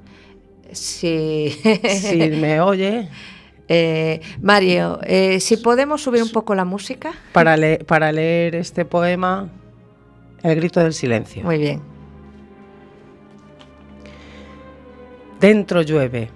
[0.71, 1.55] Sí.
[1.89, 3.07] si me oye,
[3.73, 7.13] Eh, Mario, eh, si podemos subir un poco la música.
[7.31, 9.47] para, le- para leer este poema,
[10.43, 11.43] El grito del silencio.
[11.43, 11.81] Muy bien.
[15.41, 16.29] Dentro llueve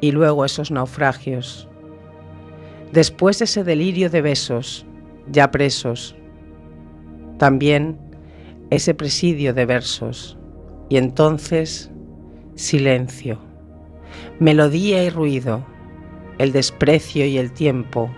[0.00, 1.68] y luego esos naufragios.
[2.92, 4.86] Después ese delirio de besos,
[5.32, 6.14] ya presos.
[7.38, 7.98] También
[8.70, 10.38] ese presidio de versos.
[10.88, 11.90] Y entonces
[12.54, 13.40] silencio,
[14.38, 15.66] melodía y ruido,
[16.38, 18.14] el desprecio y el tiempo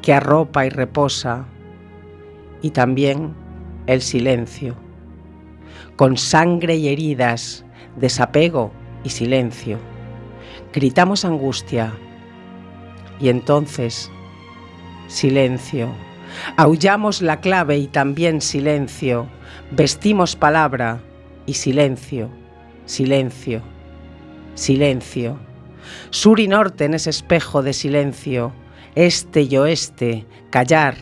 [0.00, 1.44] que arropa y reposa.
[2.62, 3.34] Y también
[3.86, 4.76] el silencio,
[5.96, 9.78] con sangre y heridas, desapego y silencio.
[10.72, 11.92] Gritamos angustia
[13.20, 14.10] y entonces
[15.08, 15.88] silencio.
[16.56, 19.28] Aullamos la clave y también silencio.
[19.72, 21.02] Vestimos palabra
[21.46, 22.30] y silencio,
[22.86, 23.62] silencio,
[24.54, 25.38] silencio.
[26.10, 28.52] Sur y norte en ese espejo de silencio,
[28.94, 30.96] este y oeste, callar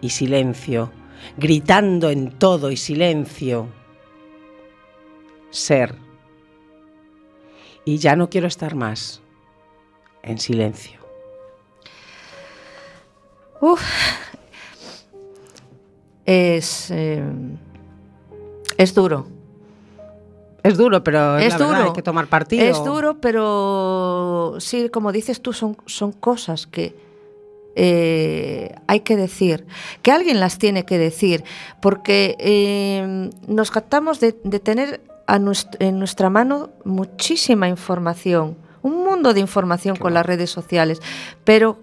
[0.00, 0.90] y silencio,
[1.36, 3.68] gritando en todo y silencio.
[5.50, 6.05] Ser.
[7.86, 9.22] Y ya no quiero estar más
[10.22, 11.00] en silencio.
[13.60, 13.80] Uf.
[16.26, 17.22] Es, eh,
[18.76, 19.28] es duro.
[20.64, 21.88] Es duro, pero es, Es la verdad, duro.
[21.90, 22.64] hay que tomar partido.
[22.64, 26.94] Es duro, pero sí, como dices tú, son, son cosas que
[27.76, 29.66] eh, hay que decir,
[30.02, 31.44] que alguien las tiene que decir,
[31.80, 39.34] porque eh, nos captamos de, de tener a en nuestra mano muchísima información, un mundo
[39.34, 41.00] de información con las redes sociales,
[41.44, 41.78] pero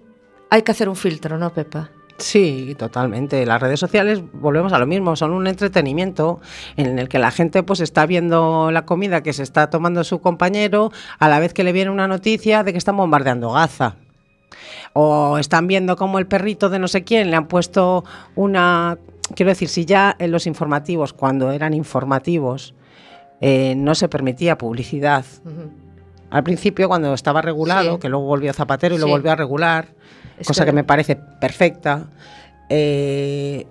[0.49, 1.89] hay que hacer un filtro, ¿no, Pepa?
[2.17, 3.45] Sí, totalmente.
[3.45, 6.39] Las redes sociales, volvemos a lo mismo, son un entretenimiento
[6.77, 10.21] en el que la gente pues está viendo la comida que se está tomando su
[10.21, 13.95] compañero a la vez que le viene una noticia de que están bombardeando Gaza.
[14.93, 18.04] O están viendo cómo el perrito de no sé quién le han puesto
[18.36, 18.97] una...
[19.36, 22.73] Quiero decir, si ya en los informativos, cuando eran informativos,
[23.41, 25.26] eh, no se permitía publicidad.
[26.30, 27.99] Al principio, cuando estaba regulado, Sí.
[27.99, 29.88] que luego volvió Zapatero y lo volvió a regular,
[30.38, 30.76] Es cosa que- que...
[30.76, 32.08] me parece perfecta,
[32.69, 33.65] eh,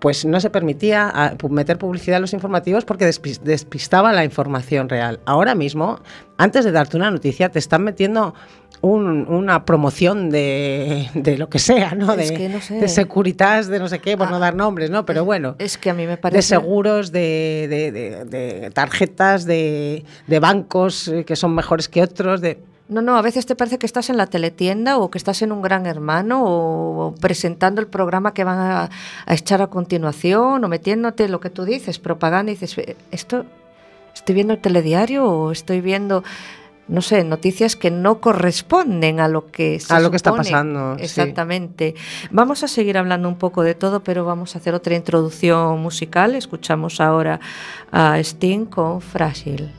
[0.00, 4.88] pues no se permitía ah, meter publicidad en los informativos porque despis- despistaba la información
[4.90, 5.20] real.
[5.24, 5.98] Ahora mismo,
[6.36, 8.34] antes de darte una noticia, te están metiendo
[8.84, 12.12] un- una promoción de, de lo que sea, ¿no?
[12.14, 12.74] Es de, que no sé.
[12.74, 15.04] de Securitas, de no sé qué, por no Ah, dar nombres, ¿no?
[15.06, 15.56] Pero bueno.
[15.58, 16.42] Es que a mí me De parece...
[16.42, 22.40] seguros, de, de- de- de tarjetas, de, de bancos eh, que son mejores que otros,
[22.40, 22.58] de...
[22.86, 25.52] No, no, a veces te parece que estás en la teletienda o que estás en
[25.52, 28.90] un gran hermano o presentando el programa que van a,
[29.24, 33.46] a echar a continuación o metiéndote lo que tú dices, propaganda y dices, "Eh, esto,
[34.14, 36.24] estoy viendo el telediario o estoy viendo,
[36.88, 40.44] no sé, noticias que no corresponden a lo que se A lo que está supone".
[40.44, 41.04] pasando, sí.
[41.04, 41.94] Exactamente.
[42.30, 46.34] Vamos a seguir hablando un poco de todo, pero vamos a hacer otra introducción musical.
[46.34, 47.40] Escuchamos ahora
[47.92, 49.70] a Sting con Frágil.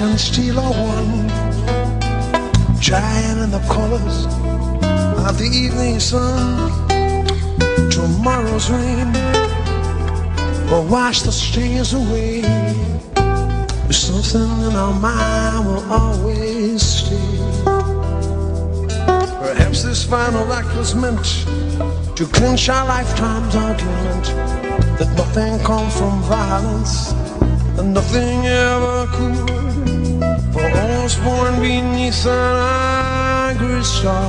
[0.00, 1.28] And flesh and steel are one,
[2.80, 4.26] giant in the colors
[5.26, 6.70] of the evening sun,
[7.90, 9.12] tomorrow's rain
[10.70, 12.42] will wash the stains away.
[13.90, 17.64] Something in our mind will always stay.
[19.40, 21.24] Perhaps this final act was meant
[22.16, 24.24] to clinch our lifetime's argument
[24.98, 27.12] that nothing comes from violence
[27.78, 29.65] and nothing ever could.
[31.06, 34.28] Was born beneath an angry star.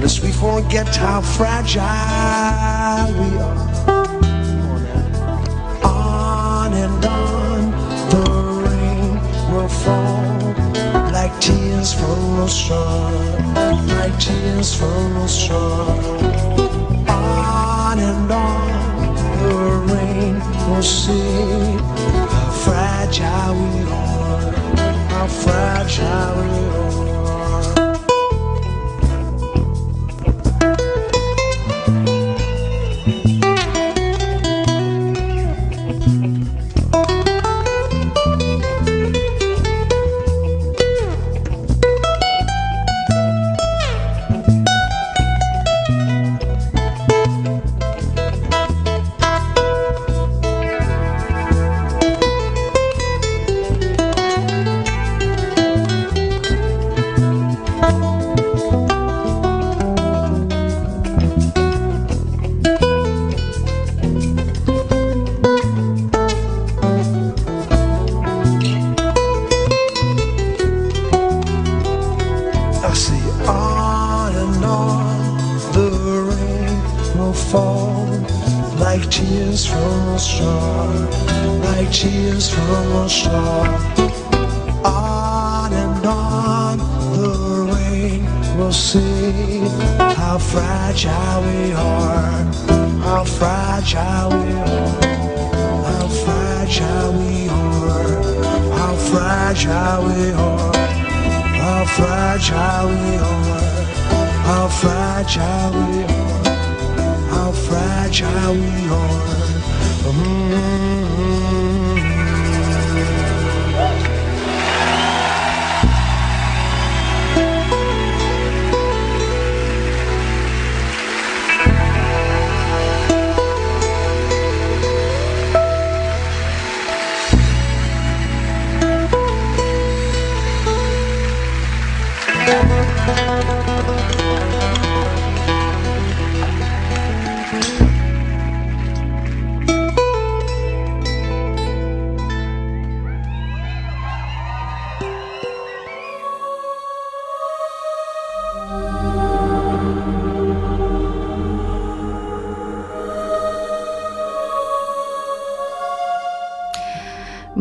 [0.00, 3.68] Lest we forget how fragile we are.
[5.84, 7.70] On and on,
[8.10, 8.24] the
[8.66, 9.12] rain
[9.52, 10.38] will fall
[11.12, 13.12] like tears from a star,
[14.00, 15.90] like tears from a star
[17.08, 19.14] on and on.
[19.42, 19.54] The
[19.94, 20.34] rain
[20.68, 21.76] will see
[22.34, 24.67] how fragile we are,
[25.18, 27.07] how fragile it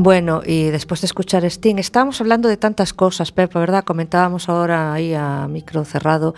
[0.08, 3.84] Bueno, y después de escuchar Sting, estábamos hablando de tantas cosas, Pepa, ¿verdad?
[3.84, 6.34] Comentábamos ahora ahí a micro cerrado.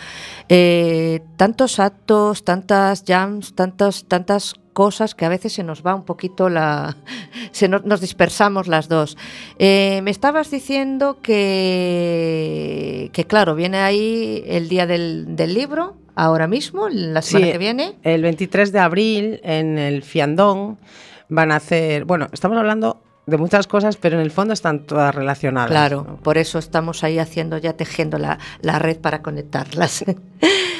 [0.49, 6.03] Eh, tantos actos, tantas jams, tantas, tantas cosas que a veces se nos va un
[6.03, 6.97] poquito la.
[7.51, 9.19] se nos, nos dispersamos las dos.
[9.59, 13.11] Eh, me estabas diciendo que.
[13.13, 17.59] que claro, viene ahí el día del, del libro, ahora mismo, la semana Sí, que
[17.59, 17.99] viene.
[18.01, 20.79] El 23 de abril en el Fiandón
[21.27, 25.13] van a hacer, bueno, estamos hablando de muchas cosas, pero en el fondo están todas
[25.15, 25.69] relacionadas.
[25.71, 26.15] Claro, ¿no?
[26.17, 30.03] por eso estamos ahí haciendo ya tejiendo la, la red para conectarlas.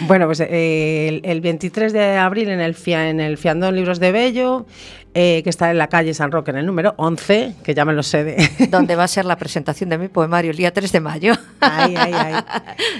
[0.07, 3.99] Bueno, pues eh, el, el 23 de abril en el, Fia- en el Fiandón Libros
[3.99, 4.65] de Bello,
[5.13, 7.91] eh, que está en la calle San Roque en el número 11, que ya me
[7.91, 8.49] lo sé de...
[8.71, 11.33] donde va a ser la presentación de mi poemario el día 3 de mayo.
[11.59, 12.33] Ay, ay, ay.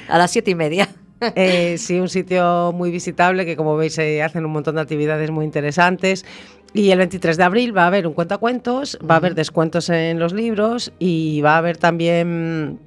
[0.09, 0.89] A las siete y media.
[1.35, 5.31] Eh, sí, un sitio muy visitable que como veis se hacen un montón de actividades
[5.31, 6.25] muy interesantes.
[6.73, 10.19] Y el 23 de abril va a haber un cuentacuentos, va a haber descuentos en
[10.19, 12.79] los libros y va a haber también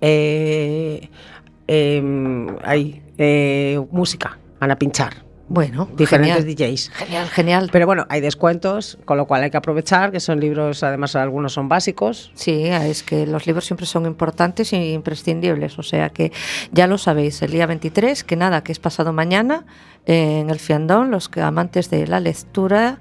[0.00, 1.08] eh,
[1.66, 6.72] em, ahí, eh, música, van a pinchar Bueno, diferentes genial.
[6.72, 6.90] DJs.
[6.94, 7.68] Genial, genial.
[7.70, 11.52] Pero bueno, hay descuentos, con lo cual hay que aprovechar, que son libros, además algunos
[11.52, 12.32] son básicos.
[12.34, 15.78] Sí, es que los libros siempre son importantes e imprescindibles.
[15.78, 16.32] O sea que
[16.70, 19.66] ya lo sabéis, el día 23, que nada, que es pasado mañana,
[20.06, 22.98] eh, en el Fiandón, los que amantes de la lectura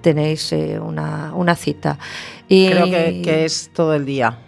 [0.00, 1.98] tenéis eh, una, una cita.
[2.48, 4.38] Y, Creo que, que es todo el día.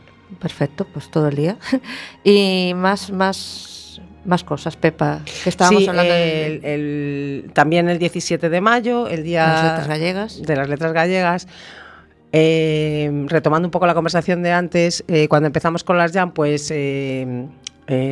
[0.41, 1.59] Perfecto, pues todo el día.
[2.25, 3.82] y más, más,
[4.25, 9.09] más cosas, Pepa, que estábamos Sí, hablando el- de, el- también el 17 de mayo,
[9.09, 10.43] el día las letras gallegas.
[10.43, 11.49] de las letras gallegas.
[12.35, 16.70] Eh, retomando un poco la conversación de antes, eh, cuando empezamos con las jam, pues
[16.73, 17.47] eh,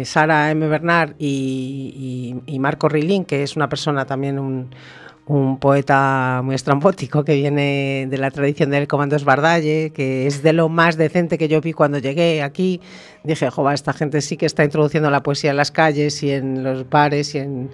[0.05, 0.67] Sara M.
[0.69, 4.69] Bernard y, y- y Marco Rilín, que es una persona también, un,
[5.27, 10.53] un poeta muy estrambótico que viene de la tradición del Comando Esbardalle, que es de
[10.53, 12.81] lo más decente que yo vi cuando llegué aquí.
[13.25, 16.63] Dije, jova, esta gente sí que está introduciendo la poesía en las calles y en
[16.65, 17.71] los bares y en...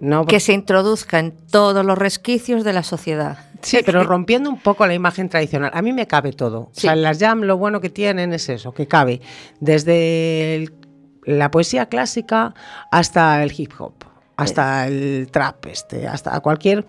[0.00, 3.38] No, Que se introduzca en todos los resquicios de la sociedad.
[3.62, 5.70] Sí, pero rompiendo un poco la imagen tradicional.
[5.72, 6.68] A mí me cabe todo.
[6.72, 6.78] Sí.
[6.78, 9.20] O sea, en las jam lo bueno que tienen es eso, que cabe
[9.60, 10.74] desde el-
[11.24, 12.54] la poesía clásica
[12.90, 13.94] hasta el hip hop,
[14.36, 16.84] hasta el trap, este, hasta cualquier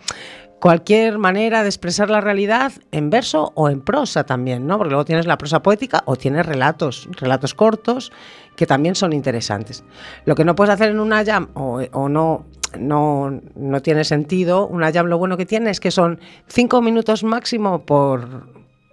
[0.59, 4.77] cualquier manera de expresar la realidad en verso o en prosa también, ¿no?
[4.77, 8.11] Porque luego tienes la prosa poética o tienes relatos, relatos cortos
[8.55, 9.83] que también son interesantes.
[10.25, 12.45] Lo que no puedes hacer en una jam o, no,
[12.79, 17.23] no, no tiene sentido, una jam lo bueno que tiene es que son cinco minutos
[17.23, 18.47] máximo por,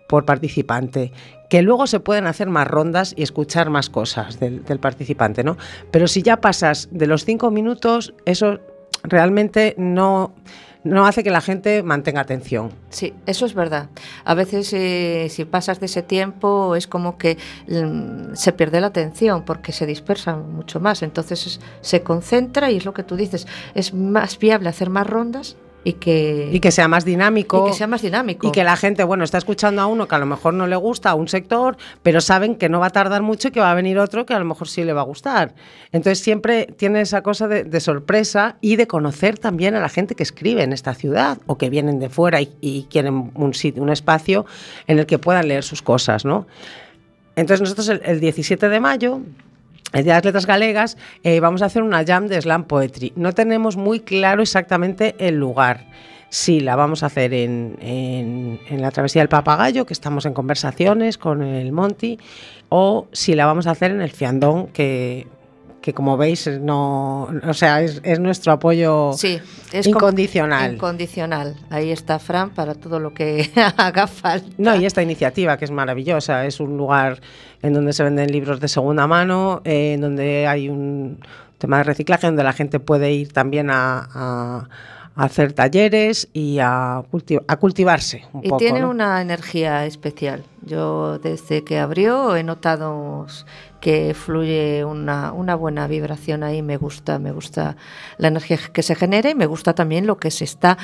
[0.08, 1.12] por participante,
[1.48, 5.56] que luego se pueden hacer más rondas y escuchar más cosas del, del participante, ¿no?
[5.90, 8.58] Pero si ya pasas de los cinco minutos, eso
[9.04, 10.34] realmente no,
[10.84, 12.70] no hace que la gente mantenga atención.
[12.90, 13.88] Sí, eso es verdad.
[14.24, 18.88] A veces eh, si pasas de ese tiempo es como que mm, se pierde la
[18.88, 21.02] atención porque se dispersa mucho más.
[21.02, 23.46] Entonces es- se concentra y es lo que tú dices.
[23.74, 27.66] Es más viable hacer más rondas y que, Y que sea más dinámico.
[27.66, 28.46] y que sea más dinámico.
[28.46, 30.76] Y que la gente, bueno, está escuchando a uno que a lo mejor no le
[30.76, 33.70] gusta, a un sector, pero saben que no va a tardar mucho y que va
[33.70, 35.54] a venir otro que a lo mejor sí le va a gustar.
[35.90, 40.14] Entonces siempre tiene esa cosa de, de sorpresa y de conocer también a la gente
[40.14, 43.82] que escribe en esta ciudad o que vienen de fuera y, y quieren un sitio,
[43.82, 44.46] un espacio
[44.86, 46.46] en el que puedan leer sus cosas, ¿no?
[47.34, 49.20] Entonces nosotros el, el 17 de mayo
[49.92, 53.12] de las Letras Galegas, eh, vamos a hacer una jam de slam poetry.
[53.16, 55.86] No tenemos muy claro exactamente el lugar.
[56.30, 61.42] Sí, la vamos a hacer en la Travesía del Papagayo, que estamos en conversaciones con
[61.42, 62.18] el Monty,
[62.70, 65.26] o si la vamos a hacer en el Fiandón, que,
[65.82, 69.38] que como veis no, o sea, es, es nuestro apoyo Sí,
[69.72, 70.74] es incondicional.
[70.74, 71.56] Incondicional.
[71.70, 74.46] Ahí está Fran para todo lo que haga falta.
[74.58, 77.20] No, y esta iniciativa que es maravillosa, es un lugar
[77.62, 81.18] en donde se venden libros de segunda mano, eh, en donde hay un
[81.58, 84.68] tema de reciclaje, donde la gente puede ir también a, a-
[85.14, 88.56] a hacer talleres y a, culti- a cultivarse un Y poco.
[88.58, 88.88] tiene ¿no?
[88.88, 90.42] una energía especial.
[90.62, 93.26] Yo desde que abrió he notado
[93.82, 96.62] que fluye una, una buena vibración ahí.
[96.62, 97.76] Me gusta, me gusta
[98.16, 100.78] la energía que se genera y me gusta también lo que se está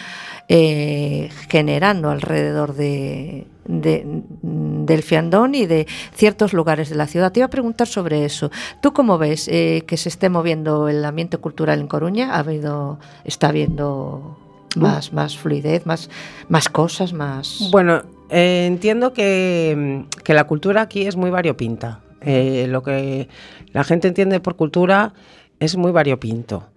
[0.49, 4.05] eh, generando alrededor de, de-
[4.43, 7.31] del fiandón y de ciertos lugares de la ciudad.
[7.33, 8.51] Te iba a preguntar sobre eso.
[8.83, 12.35] ¿Tú cómo ves eh, que se esté moviendo el ambiente cultural en Coruña?
[12.35, 14.37] ¿Ha habido, está habiendo
[14.77, 16.11] más, más fluidez, más,
[16.49, 17.69] más cosas, más...
[17.71, 22.01] Bueno, eh, entiendo que, mm, que la cultura aquí es muy variopinta.
[22.21, 23.29] Eh, lo que
[23.73, 25.13] la gente entiende por cultura
[25.61, 26.69] es muy variopinto.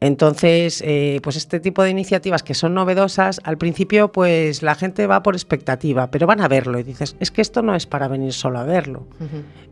[0.00, 5.06] Entonces, eh, pues este tipo de iniciativas que son novedosas, al principio pues la gente
[5.06, 8.08] va por expectativa, pero van a verlo y dices, es que esto no es para
[8.08, 9.06] venir solo a verlo.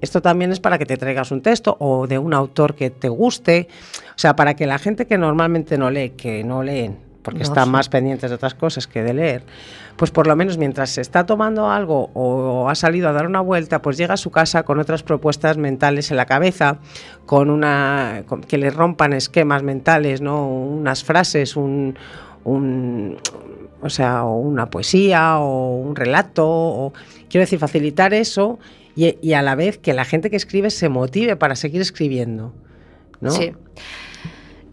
[0.03, 3.09] Esto también es para que te traigas un texto o de un autor que te
[3.09, 3.69] guste,
[4.11, 7.45] o sea, para que la gente que normalmente no lee, que no leen, porque No,
[7.45, 7.71] están sí.
[7.71, 9.43] más pendientes de otras cosas que de leer,
[9.97, 13.41] pues por lo menos mientras se está tomando algo o ha salido a dar una
[13.41, 16.79] vuelta, pues llega a su casa con otras propuestas mentales en la cabeza,
[17.27, 20.49] con una con- que le rompan esquemas mentales, ¿no?
[20.49, 21.97] Unas frases, un,
[22.45, 23.17] un-
[23.83, 26.93] o sea, o una poesía o un relato, o,
[27.29, 28.59] quiero decir, facilitar eso
[28.97, 32.53] y, y a la vez que la gente que escribe se motive para seguir escribiendo,
[33.21, 33.31] ¿no?
[33.31, 33.53] Sí.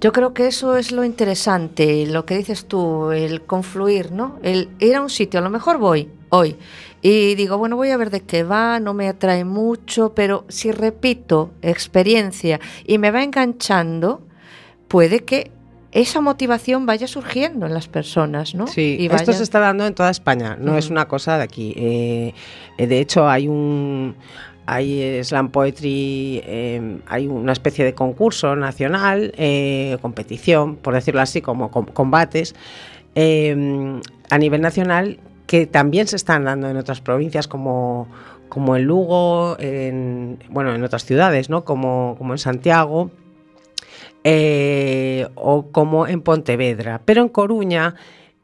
[0.05, 4.37] Yo creo que eso es lo interesante, lo que dices tú, el confluir, ¿no?
[4.43, 6.57] El ir a un sitio, a lo mejor voy hoy
[7.01, 10.71] y digo, bueno, voy a ver de qué va, no me atrae mucho, pero si
[10.71, 14.21] repito experiencia y me va enganchando,
[14.89, 15.49] puede que
[15.91, 18.67] esa motivación vaya surgiendo en las personas, ¿no?
[18.67, 21.73] Sí, y esto se está dando en toda España, no es una cosa de aquí.
[21.75, 22.33] Eh,
[22.77, 24.15] eh, de hecho, hay un
[24.65, 31.21] hay eh, slam poetry, eh, hay una especie de concurso nacional, eh, competición, por decirlo
[31.21, 32.55] así, como com- combates
[33.15, 33.99] eh,
[34.29, 38.07] a nivel nacional que también se están dando en otras provincias como
[38.49, 41.65] como en Lugo, en, bueno, en otras ciudades, ¿no?
[41.65, 43.09] Como, como en Santiago
[44.23, 47.01] eh, o como en Pontevedra.
[47.05, 47.95] Pero en Coruña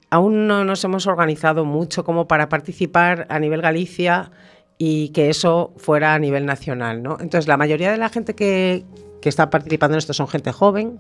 [0.10, 4.32] aún no nos hemos organizado mucho como para participar a nivel Galicia
[4.84, 7.04] y que eso fuera a nivel nacional.
[7.04, 7.18] ¿no?
[7.22, 8.84] Entonces, la mayoría de la gente que,
[9.22, 11.00] que está participando en esto son gente joven,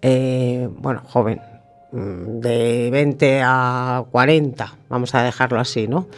[0.00, 1.42] eh, bueno, joven,
[1.92, 6.08] mm, de 20 a 40, vamos a dejarlo así, ¿no?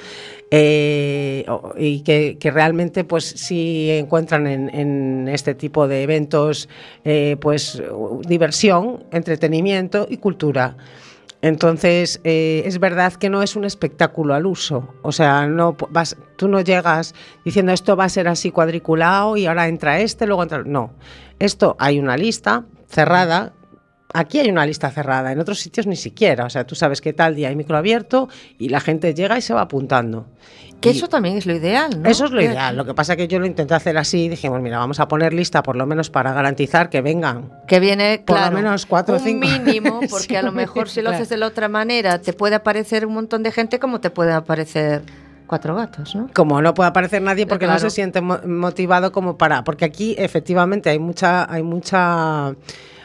[0.53, 1.45] Eh,
[1.77, 6.69] y que, que realmente pues sí encuentran en, en este tipo de eventos
[7.05, 7.83] eh, pues
[8.25, 10.77] diversión, entretenimiento y cultura.
[11.41, 14.95] Entonces, eh, es verdad que no es un espectáculo al uso.
[15.03, 17.15] O sea, no vas, tú no llegas
[17.45, 20.63] diciendo esto va a ser así cuadriculado y ahora entra este, luego entra.
[20.65, 20.93] No.
[21.39, 23.53] Esto hay una lista cerrada.
[24.15, 26.47] Aquí hay una lista cerrada, en otros sitios ni siquiera.
[26.47, 28.29] O sea, tú sabes que tal día hay micro abierto
[28.59, 30.27] y la gente llega y se va apuntando.
[30.81, 32.09] Que Y- eso también es lo ideal, ¿no?
[32.09, 32.77] eso es lo ideal.
[32.77, 35.09] Lo que pasa es que yo lo intenté hacer así y dijimos, mira, vamos a
[35.09, 37.51] poner lista por lo menos para garantizar que vengan.
[37.67, 39.47] Que viene, Por lo menos cuatro o un cinco.
[39.47, 42.55] mínimo, porque Sí, a lo mejor si lo haces de la otra manera te puede
[42.55, 45.03] aparecer un montón de gente como te puede aparecer
[45.49, 46.31] cuatro gatos, ¿no?
[46.33, 49.65] Como no puede aparecer nadie porque no se siente mo- motivado como para.
[49.65, 52.55] Porque aquí efectivamente hay mucha, hay mucha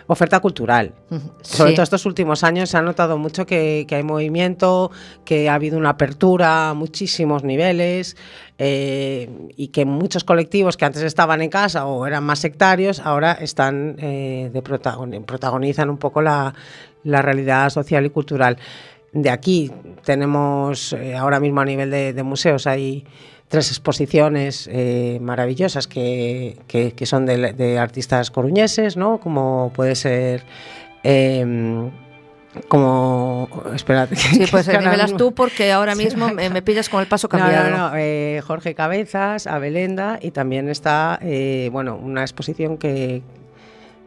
[0.07, 0.93] oferta cultural.
[1.41, 4.91] Sobre todo estos últimos años se ha notado mucho que, que hay movimiento,
[5.25, 8.17] que ha habido una apertura a muchísimos niveles
[8.57, 13.33] eh, y que muchos colectivos que antes estaban en casa o eran más sectarios ahora
[13.33, 16.53] están eh, de protagon- protagonizan un poco la,
[17.03, 18.57] la realidad social y cultural.
[19.11, 19.71] De aquí
[20.03, 23.05] tenemos eh, ahora mismo a nivel de, de museos hay
[23.53, 29.19] tres exposiciones eh, maravillosas que, que- que son de, de artistas coruñeses, ¿no?
[29.19, 30.43] Como puede ser...
[31.03, 31.91] em,
[32.67, 33.47] como...
[33.75, 34.15] Espérate.
[34.15, 37.69] Sí, pues mismo- tú porque ahora mismo me, me pillas con el paso no, cambiado.
[37.69, 43.21] no, no, eh, Jorge Cabezas, Abelenda y también está, eh, bueno, una exposición que,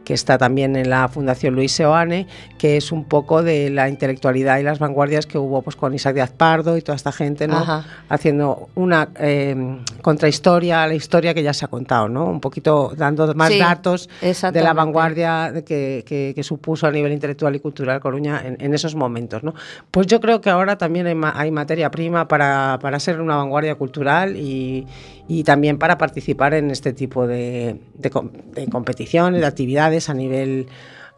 [0.07, 2.27] que está también en la Fundación Luis Seoane,
[2.57, 6.15] que es un poco de la intelectualidad y las vanguardias que hubo pues, con Isaac
[6.15, 7.57] Díaz Pardo y toda esta gente, ¿no?
[7.57, 7.83] Ajá.
[8.07, 9.53] Haciendo una eh,
[10.01, 12.23] contrahistoria a la historia que ya se ha contado, ¿no?
[12.25, 14.09] Un poquito dando más Sí, datos
[14.53, 18.73] de la vanguardia que, que- que supuso a nivel intelectual y cultural Coruña en, en
[18.73, 19.53] esos momentos, ¿no?
[19.91, 23.35] Pues yo creo que ahora también hay, ma- hay materia prima para, para ser una
[23.35, 24.87] vanguardia cultural y,
[25.27, 28.11] y también para participar en este tipo de, de,
[28.53, 30.67] de competiciones, de actividades a nivel,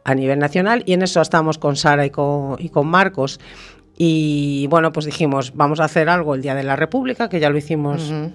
[0.03, 0.83] a nivel nacional.
[0.85, 3.39] Y en eso estamos con Sara y con, y con Marcos.
[3.97, 7.49] Y bueno, pues dijimos, vamos a hacer algo el Día de la República, que ya
[7.49, 8.09] lo hicimos.
[8.09, 8.31] Uh -huh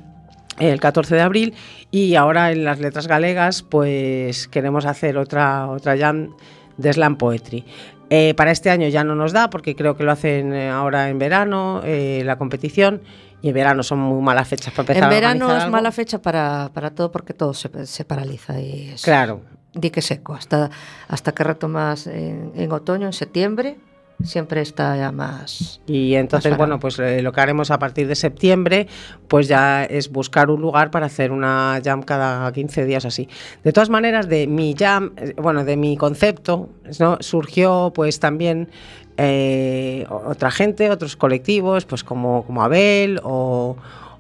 [0.58, 1.54] el 14 de abril
[1.90, 6.30] y ahora en las letras galegas pues queremos hacer otra, otra jam
[6.76, 7.64] de slam poetry.
[8.10, 11.18] Eh, para este año ya no nos da porque creo que lo hacen ahora en
[11.18, 13.02] verano eh, la competición
[13.44, 15.76] y en verano son muy malas fechas para empezar En verano a es algo.
[15.76, 19.42] mala fecha para, para, todo porque todo se, se paraliza y es claro.
[19.74, 20.70] dique seco hasta,
[21.08, 23.76] hasta que retomas en, en otoño, en septiembre
[24.22, 25.80] siempre está ya más.
[25.86, 28.86] Y entonces, más bueno, pues eh, lo que haremos a partir de septiembre,
[29.28, 33.28] pues ya es buscar un lugar para hacer una jam cada 15 días así.
[33.62, 37.18] De todas maneras, de mi jam, eh, bueno, de mi concepto, ¿no?
[37.20, 38.68] surgió pues también
[39.16, 43.76] eh, otra gente, otros colectivos, pues como, como Abel o,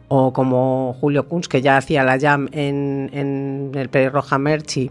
[0.08, 4.90] o como Julio Kunz, que ya hacía la jam en, en el Pérez Roja Merchi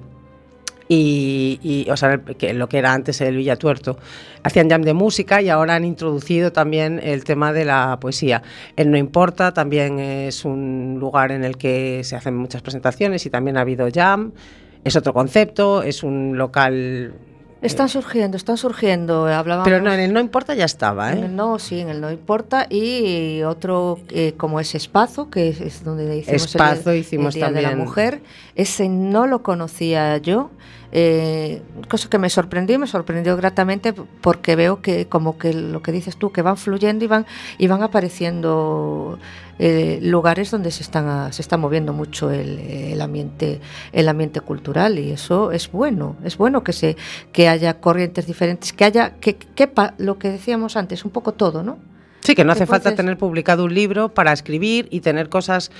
[0.88, 3.98] y, y, o sea, que lo que era antes el Villatuerto.
[4.44, 8.44] Hacían jam de música y ahora han introducido también el tema de la poesía.
[8.76, 13.30] El No Importa también es un lugar en el que se hacen muchas presentaciones y
[13.30, 14.34] también ha habido jam.
[14.84, 17.14] Es otro concepto, es un local
[17.64, 19.26] están surgiendo, están surgiendo.
[19.28, 21.18] Hablábamos, Pero no, en el no importa ya estaba, ¿eh?
[21.18, 22.68] En el no, sí, en el no importa.
[22.70, 27.40] Y otro eh, como es Espazo, que es, es donde hicimos Espazo, el, hicimos el
[27.40, 27.66] Día también.
[27.66, 28.22] de la Mujer.
[28.56, 30.50] Ese no lo conocía yo.
[30.96, 35.92] Eh, cosa que me sorprendió, me sorprendió gratamente porque veo que como que lo que
[35.92, 37.26] dices tú, que van fluyendo y van,
[37.58, 39.18] y van apareciendo
[39.58, 43.60] eh, lugares donde se están se está moviendo mucho el, el, ambiente
[43.92, 46.16] el ambiente cultural y eso es bueno.
[46.24, 46.96] Es bueno que se
[47.32, 51.64] que haya corrientes diferentes que haya que quepa lo que decíamos antes un poco todo
[51.64, 51.80] no
[52.22, 55.72] sí que no hace falta tener publicado un libro para escribir y tener cosas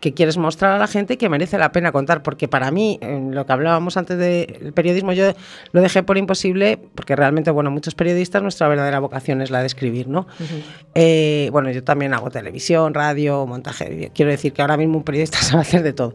[0.00, 2.98] que quieres mostrar a la gente y que merece la pena contar, porque para mí,
[3.02, 5.32] en lo que hablábamos antes del periodismo, yo
[5.72, 9.66] lo dejé por imposible, porque realmente, bueno, muchos periodistas, nuestra verdadera vocación es la de
[9.66, 10.20] escribir, ¿no?
[10.20, 10.62] Uh -huh.
[10.94, 14.10] eh, bueno, yo también hago televisión, radio, montaje de vídeo.
[14.14, 16.14] Quiero decir que ahora mismo un periodista sabe hacer de todo.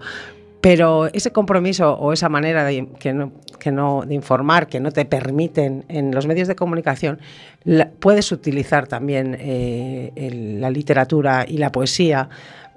[0.61, 4.91] Pero ese compromiso o esa manera de, que no, que no, de informar que no
[4.91, 7.19] te permiten en los medios de comunicación,
[7.63, 12.29] la, puedes utilizar también eh, el, la literatura y la poesía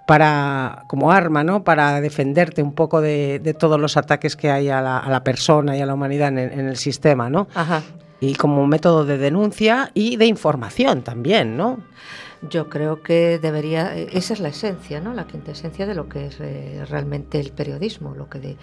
[0.08, 1.64] para como arma, ¿no?
[1.64, 5.22] Para defenderte un poco de, de todos los ataques que hay a la, a la,
[5.22, 7.46] persona y a la humanidad en el, en el sistema, ¿no?
[7.54, 7.82] Ajá.
[8.18, 11.80] Y como método de denuncia y de información también, ¿no?
[12.40, 15.12] Yo creo que debería, esa es la esencia, ¿no?
[15.12, 18.56] La quintesencia de lo que es eh, realmente el periodismo, lo que de,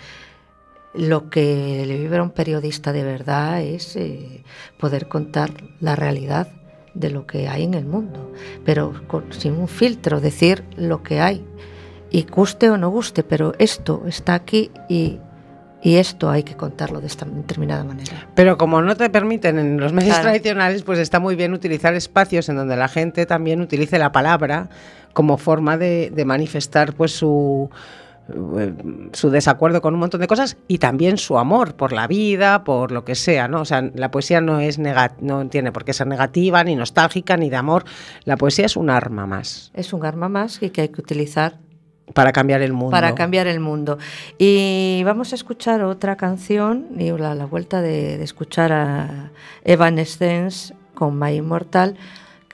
[0.96, 4.44] lo que le vive a un periodista de verdad es eh,
[4.80, 6.48] poder contar la realidad
[6.96, 8.32] de lo que hay en el mundo,
[8.64, 11.46] pero con, sin un filtro, decir lo que hay,
[12.10, 15.20] y guste o no guste, pero esto está aquí y,
[15.84, 18.28] y esto hay que contarlo de esta determinada manera.
[18.34, 20.30] Pero como no te permiten en los medios claro.
[20.30, 24.70] tradicionales, pues está muy bien utilizar espacios en donde la gente también utilice la palabra
[25.14, 27.70] como forma de, de manifestar pues su
[29.14, 32.92] su desacuerdo con un montón de cosas y también su amor por la vida, por
[32.92, 33.62] lo que sea, ¿no?
[33.62, 37.50] O sea, la poesía no es no tiene por qué ser negativa, ni nostálgica, ni
[37.50, 37.86] de amor.
[38.24, 39.72] La poesía es un arma más.
[39.74, 41.60] Es un arma más y que hay que utilizar
[42.14, 42.92] para cambiar el mundo.
[42.92, 43.98] Para cambiar el mundo.
[44.38, 49.32] Y vamos a escuchar otra canción y la, la vuelta de, de, escuchar a
[49.64, 51.98] Evanescence con My Immortal.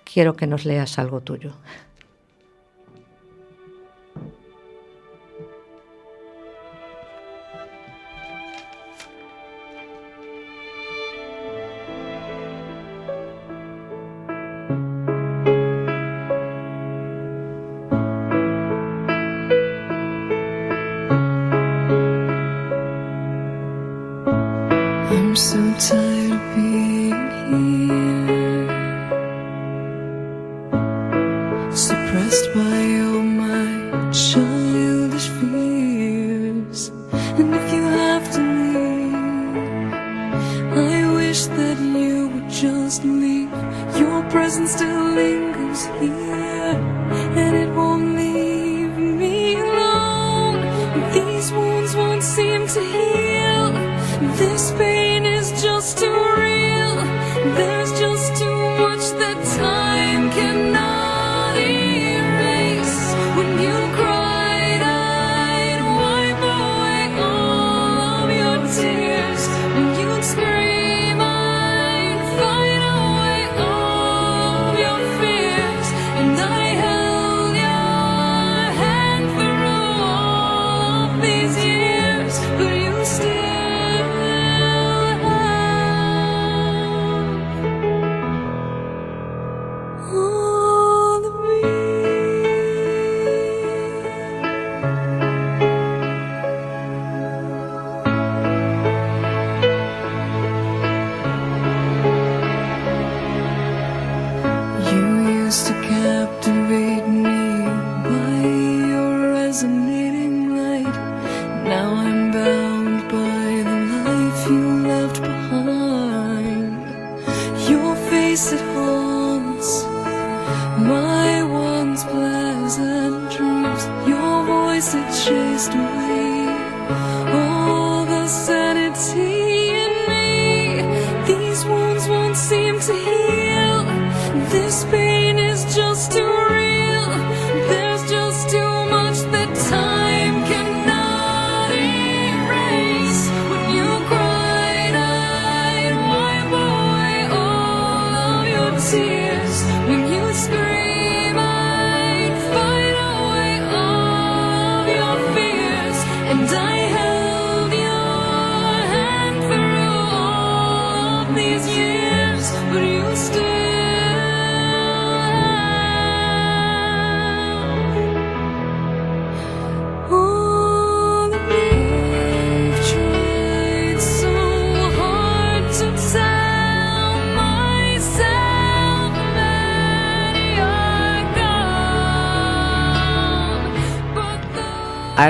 [0.04, 1.54] Quiero que nos leas algo tuyo.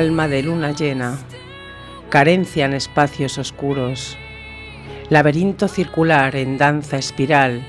[0.02, 1.20] Alma de luna llena,
[2.10, 4.18] carencia en espacios oscuros,
[5.12, 7.62] laberinto circular en danza espiral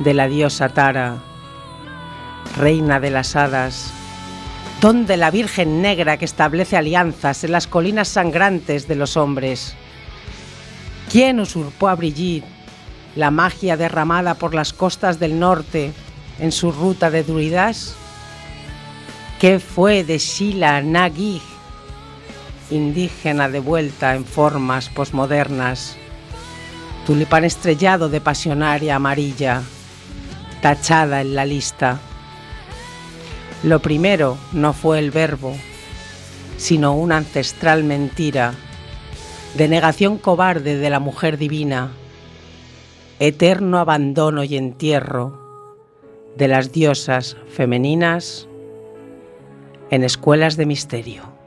[0.00, 1.18] de la diosa Tara,
[2.56, 3.92] reina de las hadas,
[4.80, 9.76] donde la Virgen Negra que establece alianzas en las colinas sangrantes de los hombres.
[11.12, 12.48] ¿Quién usurpó a Brigitte,
[13.14, 15.92] la magia derramada por las costas del norte
[16.40, 17.94] en su ruta de druidas?
[19.38, 21.40] ¿Qué fue de Sheila Nagig,
[22.70, 25.96] indígena de vuelta en formas posmodernas?
[27.06, 29.62] Tulipán estrellado de pasionaria amarilla,
[30.60, 32.00] tachada en la lista.
[33.62, 35.56] Lo primero no fue el verbo,
[36.56, 38.54] sino una ancestral mentira,
[39.56, 41.92] de negación cobarde de la mujer divina,
[43.18, 45.48] eterno abandono y entierro
[46.36, 48.46] de las diosas femeninas
[49.90, 51.37] en escuelas de misterio.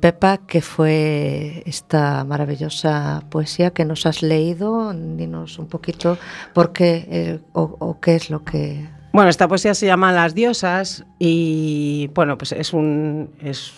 [0.00, 4.92] Pepa, ¿qué fue esta maravillosa poesía que nos has leído?
[4.92, 6.18] Dinos un poquito
[6.54, 8.88] por qué eh, o, o qué es lo que...
[9.12, 13.72] Bueno, esta poesía se llama Las diosas y bueno, pues es un es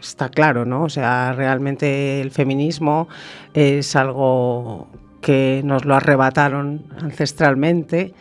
[0.00, 0.84] está claro, ¿no?
[0.84, 3.08] O sea, realmente el feminismo
[3.54, 4.88] es algo
[5.20, 8.14] que nos lo arrebataron ancestralmente.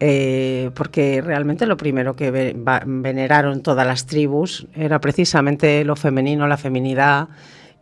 [0.00, 5.96] Eh, porque realmente lo primero que ve- va- veneraron todas las tribus era precisamente lo
[5.96, 7.28] femenino, la feminidad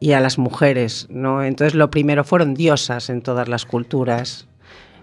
[0.01, 1.43] y a las mujeres, ¿no?
[1.43, 4.47] Entonces lo primero fueron diosas en todas las culturas.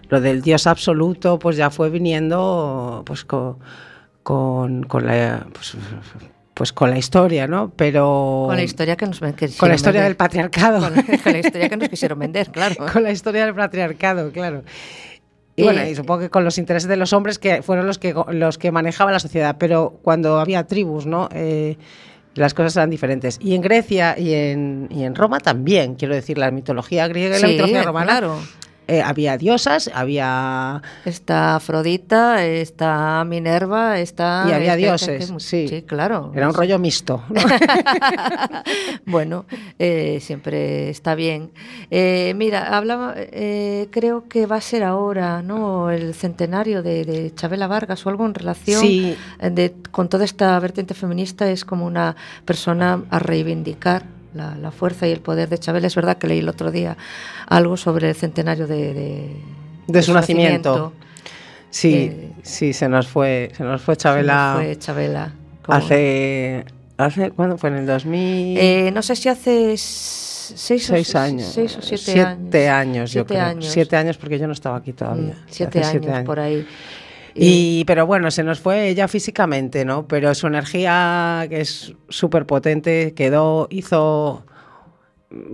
[0.08, 3.58] Lo del dios absoluto pues ya fue viniendo pues co-
[4.22, 5.76] con, con la pues,
[6.54, 7.72] pues con la historia, ¿no?
[7.74, 10.16] Pero Con la historia que nos que con la historia del vender.
[10.16, 10.80] patriarcado.
[10.80, 12.74] Con, con la historia que nos quisieron vender, claro.
[12.92, 14.62] con la historia del patriarcado, claro.
[15.56, 17.98] Y Eh, bueno, y supongo que con los intereses de los hombres que fueron los
[17.98, 21.28] que, los que manejaban la sociedad, pero cuando había tribus, ¿no?
[21.34, 21.76] Eh,
[22.34, 23.38] las cosas eran diferentes.
[23.40, 27.42] Y en Grecia y en, y en Roma también, quiero decir, la mitología griega y
[27.42, 28.06] la mitología romana.
[28.06, 28.38] claro.
[28.92, 34.44] Eh, había diosas, había Está Afrodita, está Minerva, está...
[34.48, 35.68] Y había está- dioses, que- sí.
[35.68, 36.32] Sí, claro.
[36.34, 37.22] era un rollo mixto.
[37.28, 37.40] ¿no?
[39.06, 39.44] bueno,
[39.78, 41.50] eh, siempre está bien.
[41.90, 45.90] Eh, mira, hablaba, eh, creo que va a ser ahora, ¿no?
[45.90, 49.16] El centenario de, de Chabela Vargas o algo en relación Sí.
[49.40, 51.50] de, con toda esta vertiente feminista.
[51.50, 54.04] Es como una persona a reivindicar
[54.34, 55.86] la, la fuerza y el poder de Chabela.
[55.86, 56.96] Es verdad que leí el otro día
[57.46, 59.36] algo sobre el centenario de, de,
[59.86, 60.92] De su nacimiento.
[61.70, 65.32] Sí, Eh, sí, se nos fue, se nos fue Se Chabela nos Fue Chabela.
[65.68, 66.64] hace,
[66.98, 67.70] hace, ¿cuándo fue?
[67.70, 68.58] En el 2000.
[68.58, 71.48] Eh, no sé si hace s- seis, o, Seis años.
[71.50, 72.88] seis o siete, Siete años.
[72.88, 73.46] años, yo Siete creo.
[73.46, 73.66] años.
[73.66, 75.32] Siete años porque yo no estaba aquí todavía.
[75.32, 76.66] Mm, siete, años, por ahí.
[77.34, 80.06] Y, pero bueno, se nos fue ella físicamente, ¿no?
[80.06, 84.44] Pero su energía, que es súper potente, quedó, hizo,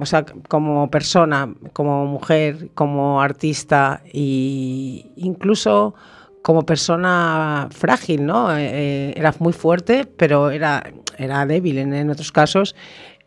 [0.01, 5.95] o sea, como persona, como mujer, como artista e incluso
[6.43, 8.57] como persona frágil, ¿no?
[8.57, 10.83] Eh, eh, era muy fuerte, pero era,
[11.19, 12.75] era débil en, en otros casos.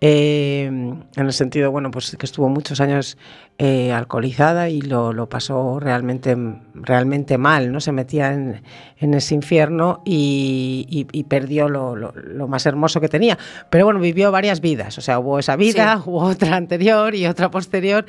[0.03, 3.17] Eh, en el sentido, bueno, pues que estuvo muchos años
[3.59, 6.35] eh, alcoholizada y lo, lo pasó realmente,
[6.73, 7.79] realmente mal, ¿no?
[7.79, 8.63] Se metía en,
[8.97, 13.37] en ese infierno y, y- y perdió lo, lo- lo más hermoso que tenía.
[13.69, 16.09] Pero bueno, vivió varias vidas, o sea, hubo esa vida, Sí.
[16.09, 18.05] hubo otra anterior y otra posterior,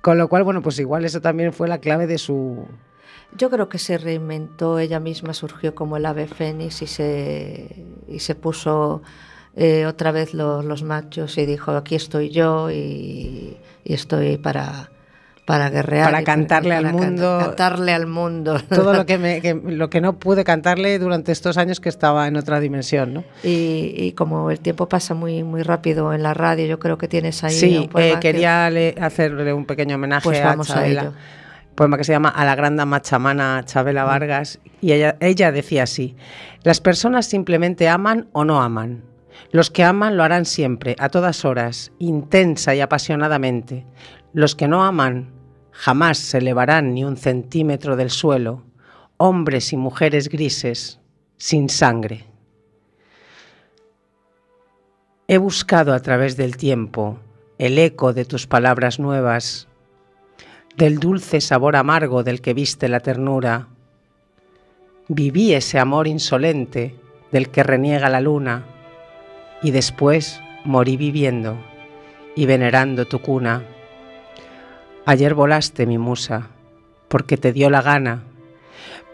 [0.00, 2.66] con lo cual, bueno, pues igual eso también fue la clave de su...
[3.36, 8.20] Yo creo que se reinventó ella misma, surgió como el ave fénix y se, y
[8.20, 9.02] se puso
[9.56, 14.90] eh, otra vez lo- los machos y dijo, aquí estoy yo y, y estoy para,
[15.46, 16.06] para guerrear.
[16.10, 17.38] Para cantarle al can- mundo.
[17.40, 18.58] cantarle al mundo.
[18.68, 22.26] Todo lo que, me- que- lo que no pude cantarle durante estos años que estaba
[22.26, 23.24] en otra dimensión, ¿no?
[23.44, 27.06] Y, y como el tiempo pasa muy, muy rápido en la radio, yo creo que
[27.08, 30.46] tienes ahí Sí, un poema eh, que- quería le- hacerle un pequeño homenaje Pues a
[30.46, 31.02] vamos a Chabela.
[31.02, 31.12] ello.
[31.76, 35.82] poema que se llama A la gran dama chamana Chabela Vargas y ella, ella decía
[35.84, 36.16] así,
[36.62, 39.02] las personas simplemente aman o no aman.
[39.54, 43.86] Los que aman lo harán siempre, a todas horas, intensa y apasionadamente.
[44.32, 45.30] Los que no aman
[45.70, 48.64] jamás se elevarán ni un centímetro del suelo,
[49.16, 50.98] hombres y mujeres grises,
[51.36, 52.26] sin sangre.
[55.28, 57.20] He buscado a través del tiempo
[57.56, 59.68] el eco de tus palabras nuevas,
[60.76, 63.68] del dulce sabor amargo del que viste la ternura.
[65.06, 66.96] Viví ese amor insolente
[67.30, 68.73] del que reniega la luna
[69.64, 71.56] y después morí viviendo
[72.36, 73.64] y venerando tu cuna.
[75.06, 76.48] Ayer volaste, mi musa,
[77.08, 78.22] porque te dio la gana,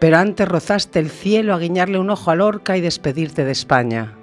[0.00, 4.14] pero antes rozaste el cielo a guiñarle un ojo a Lorca y despedirte de España.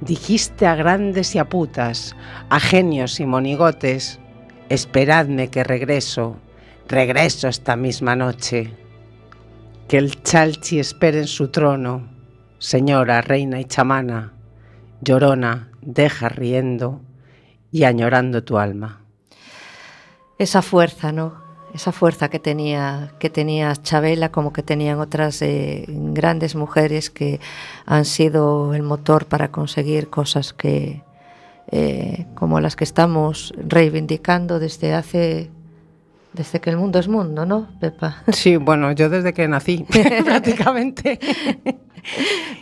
[0.00, 2.16] Dijiste a grandes y a putas,
[2.50, 4.18] a genios y monigotes,
[4.68, 6.36] esperadme que regreso,
[6.88, 8.72] regreso esta misma noche.
[9.86, 12.08] Que el chalchi espere en su trono,
[12.58, 14.32] señora, reina y chamana,
[15.04, 17.00] llorona, deja riendo
[17.70, 19.00] y añorando tu alma.
[20.38, 21.42] esa fuerza, ¿no?
[21.74, 27.40] Esa fuerza que tenía, que tenía Chabela, como que tenían otras eh, grandes mujeres que
[27.86, 31.02] han sido el motor para conseguir cosas que,
[31.70, 35.50] eh, como las que estamos reivindicando desde hace,
[36.34, 38.22] desde que el mundo es mundo, ¿no, Pepa?
[38.32, 39.86] Sí, bueno, yo desde que nací,
[40.24, 41.18] prácticamente,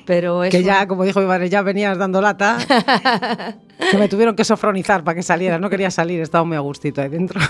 [0.07, 2.59] Pero es que un- ya, como dijo mi madre, ya venías dando lata,
[3.91, 7.01] que me tuvieron que sofronizar para que saliera, no quería salir, estaba muy a gustito
[7.03, 7.41] ahí dentro.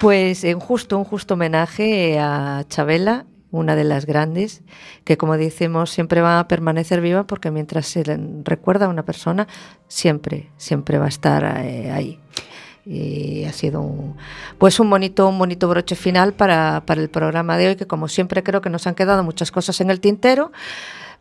[0.00, 4.62] Pues en justo, un justo homenaje a Chabela, una de las grandes,
[5.04, 8.02] que como decimos siempre va a permanecer viva porque mientras se
[8.44, 9.46] recuerda a una persona,
[9.86, 12.18] siempre, siempre va a estar eh, ahí.
[12.86, 14.16] Y ha sido un,
[14.58, 18.08] pues un bonito, un bonito broche final para, para el programa de hoy, que como
[18.08, 20.52] siempre creo que nos han quedado muchas cosas en el tintero,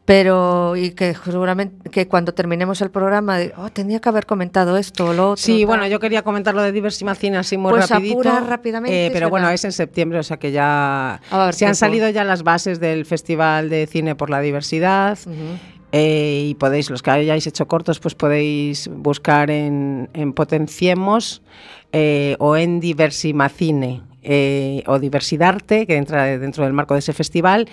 [0.05, 5.07] pero y que seguramente que cuando terminemos el programa, oh, tendría que haber comentado esto
[5.07, 5.37] o lo otro.
[5.37, 5.67] Sí, tal".
[5.67, 8.19] bueno, yo quería comentar lo de Diversimacina así muy Pues rapidito.
[8.19, 11.75] apura rápidamente, eh, pero bueno, es en septiembre, o sea que ya haber se han
[11.75, 15.17] salido ya las bases del Festival de Cine por la Diversidad.
[15.25, 15.57] Ujú.
[15.95, 21.43] Eh, y podéis, los que hayáis hecho cortos, pues podéis buscar en, en Potenciemos
[21.91, 27.69] eh, o en Diversimacine eh, o Diversidarte, que entra dentro del marco de ese festival.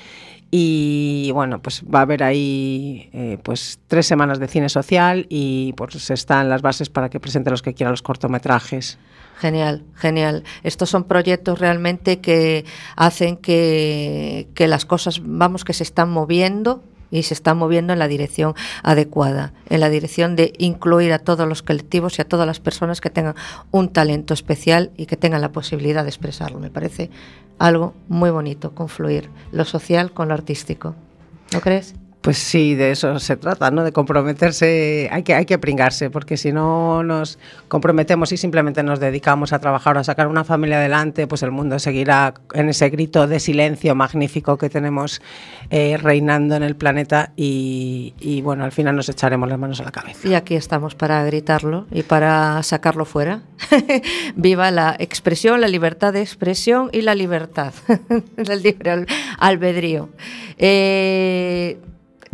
[0.51, 5.73] Y bueno, pues va a haber ahí eh, pues tres semanas de cine social y
[5.79, 8.99] pues están las bases para que presenten los que quieran los cortometrajes.
[9.39, 10.45] Genial, genial.
[10.63, 12.67] Estos son proyectos realmente que
[12.97, 17.99] hacen que, que las cosas, vamos, que se están moviendo y se están moviendo en
[17.99, 22.47] la dirección adecuada, en la dirección de incluir a todos los colectivos y a todas
[22.47, 23.35] las personas que tengan
[23.71, 26.59] un talento especial y que tengan la posibilidad de expresarlo.
[26.61, 27.11] Me parece
[27.59, 30.95] algo muy bonito, confluir lo social con lo artístico.
[31.53, 31.95] ¿No crees?
[32.21, 33.83] Pues sí, de eso se trata, ¿no?
[33.83, 39.01] De comprometerse, hay que, hay que pringarse, porque si no nos comprometemos y simplemente nos
[39.01, 42.91] dedicamos a trabajar o a sacar una familia adelante, pues el mundo seguirá en ese
[42.91, 45.23] grito de silencio magnífico que tenemos
[45.71, 49.85] eh, reinando en el planeta y, y, bueno, al final nos echaremos las manos a
[49.85, 50.29] la cabeza.
[50.29, 53.41] Y aquí estamos para gritarlo y para sacarlo fuera.
[54.37, 57.73] Viva la expresión, la libertad de expresión y la libertad,
[58.37, 59.07] el libre al-
[59.39, 60.11] albedrío.
[60.59, 61.79] Eh,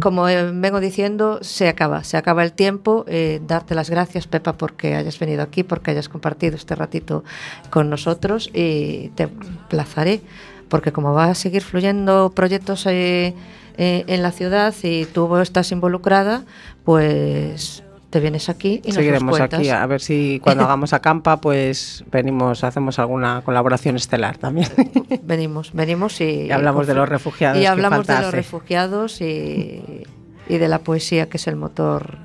[0.01, 3.05] como eh, vengo diciendo, se acaba, se acaba el tiempo.
[3.09, 7.25] Eh, darte las gracias, Pepa, porque hayas venido aquí, porque hayas compartido este ratito
[7.71, 10.21] con nosotros y te emplazaré,
[10.69, 13.35] porque como va a seguir fluyendo proyectos eh,
[13.79, 16.45] eh, en la ciudad y tú estás involucrada,
[16.85, 17.83] pues
[18.17, 19.61] te vienes aquí y nos Seguiremos cuentas.
[19.61, 24.69] aquí, a ver si cuando hagamos acampa, pues venimos, hacemos alguna colaboración estelar también.
[25.23, 30.05] venimos, venimos y, Y hablamos de los refugiados, Y hablamos de los refugiados y,
[30.49, 32.17] y de la poesía, que es el motor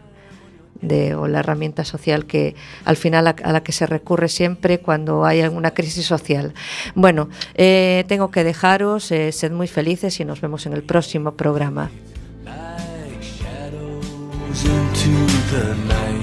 [0.79, 4.79] de, o la herramienta social que al final a, a la que se recurre siempre
[4.79, 6.53] cuando hay alguna crisis social.
[6.95, 11.33] Bueno, eh, tengo que dejaros, eh, sed muy felices y nos vemos en el próximo
[11.33, 11.91] programa.
[14.53, 15.11] Into
[15.49, 16.21] the night.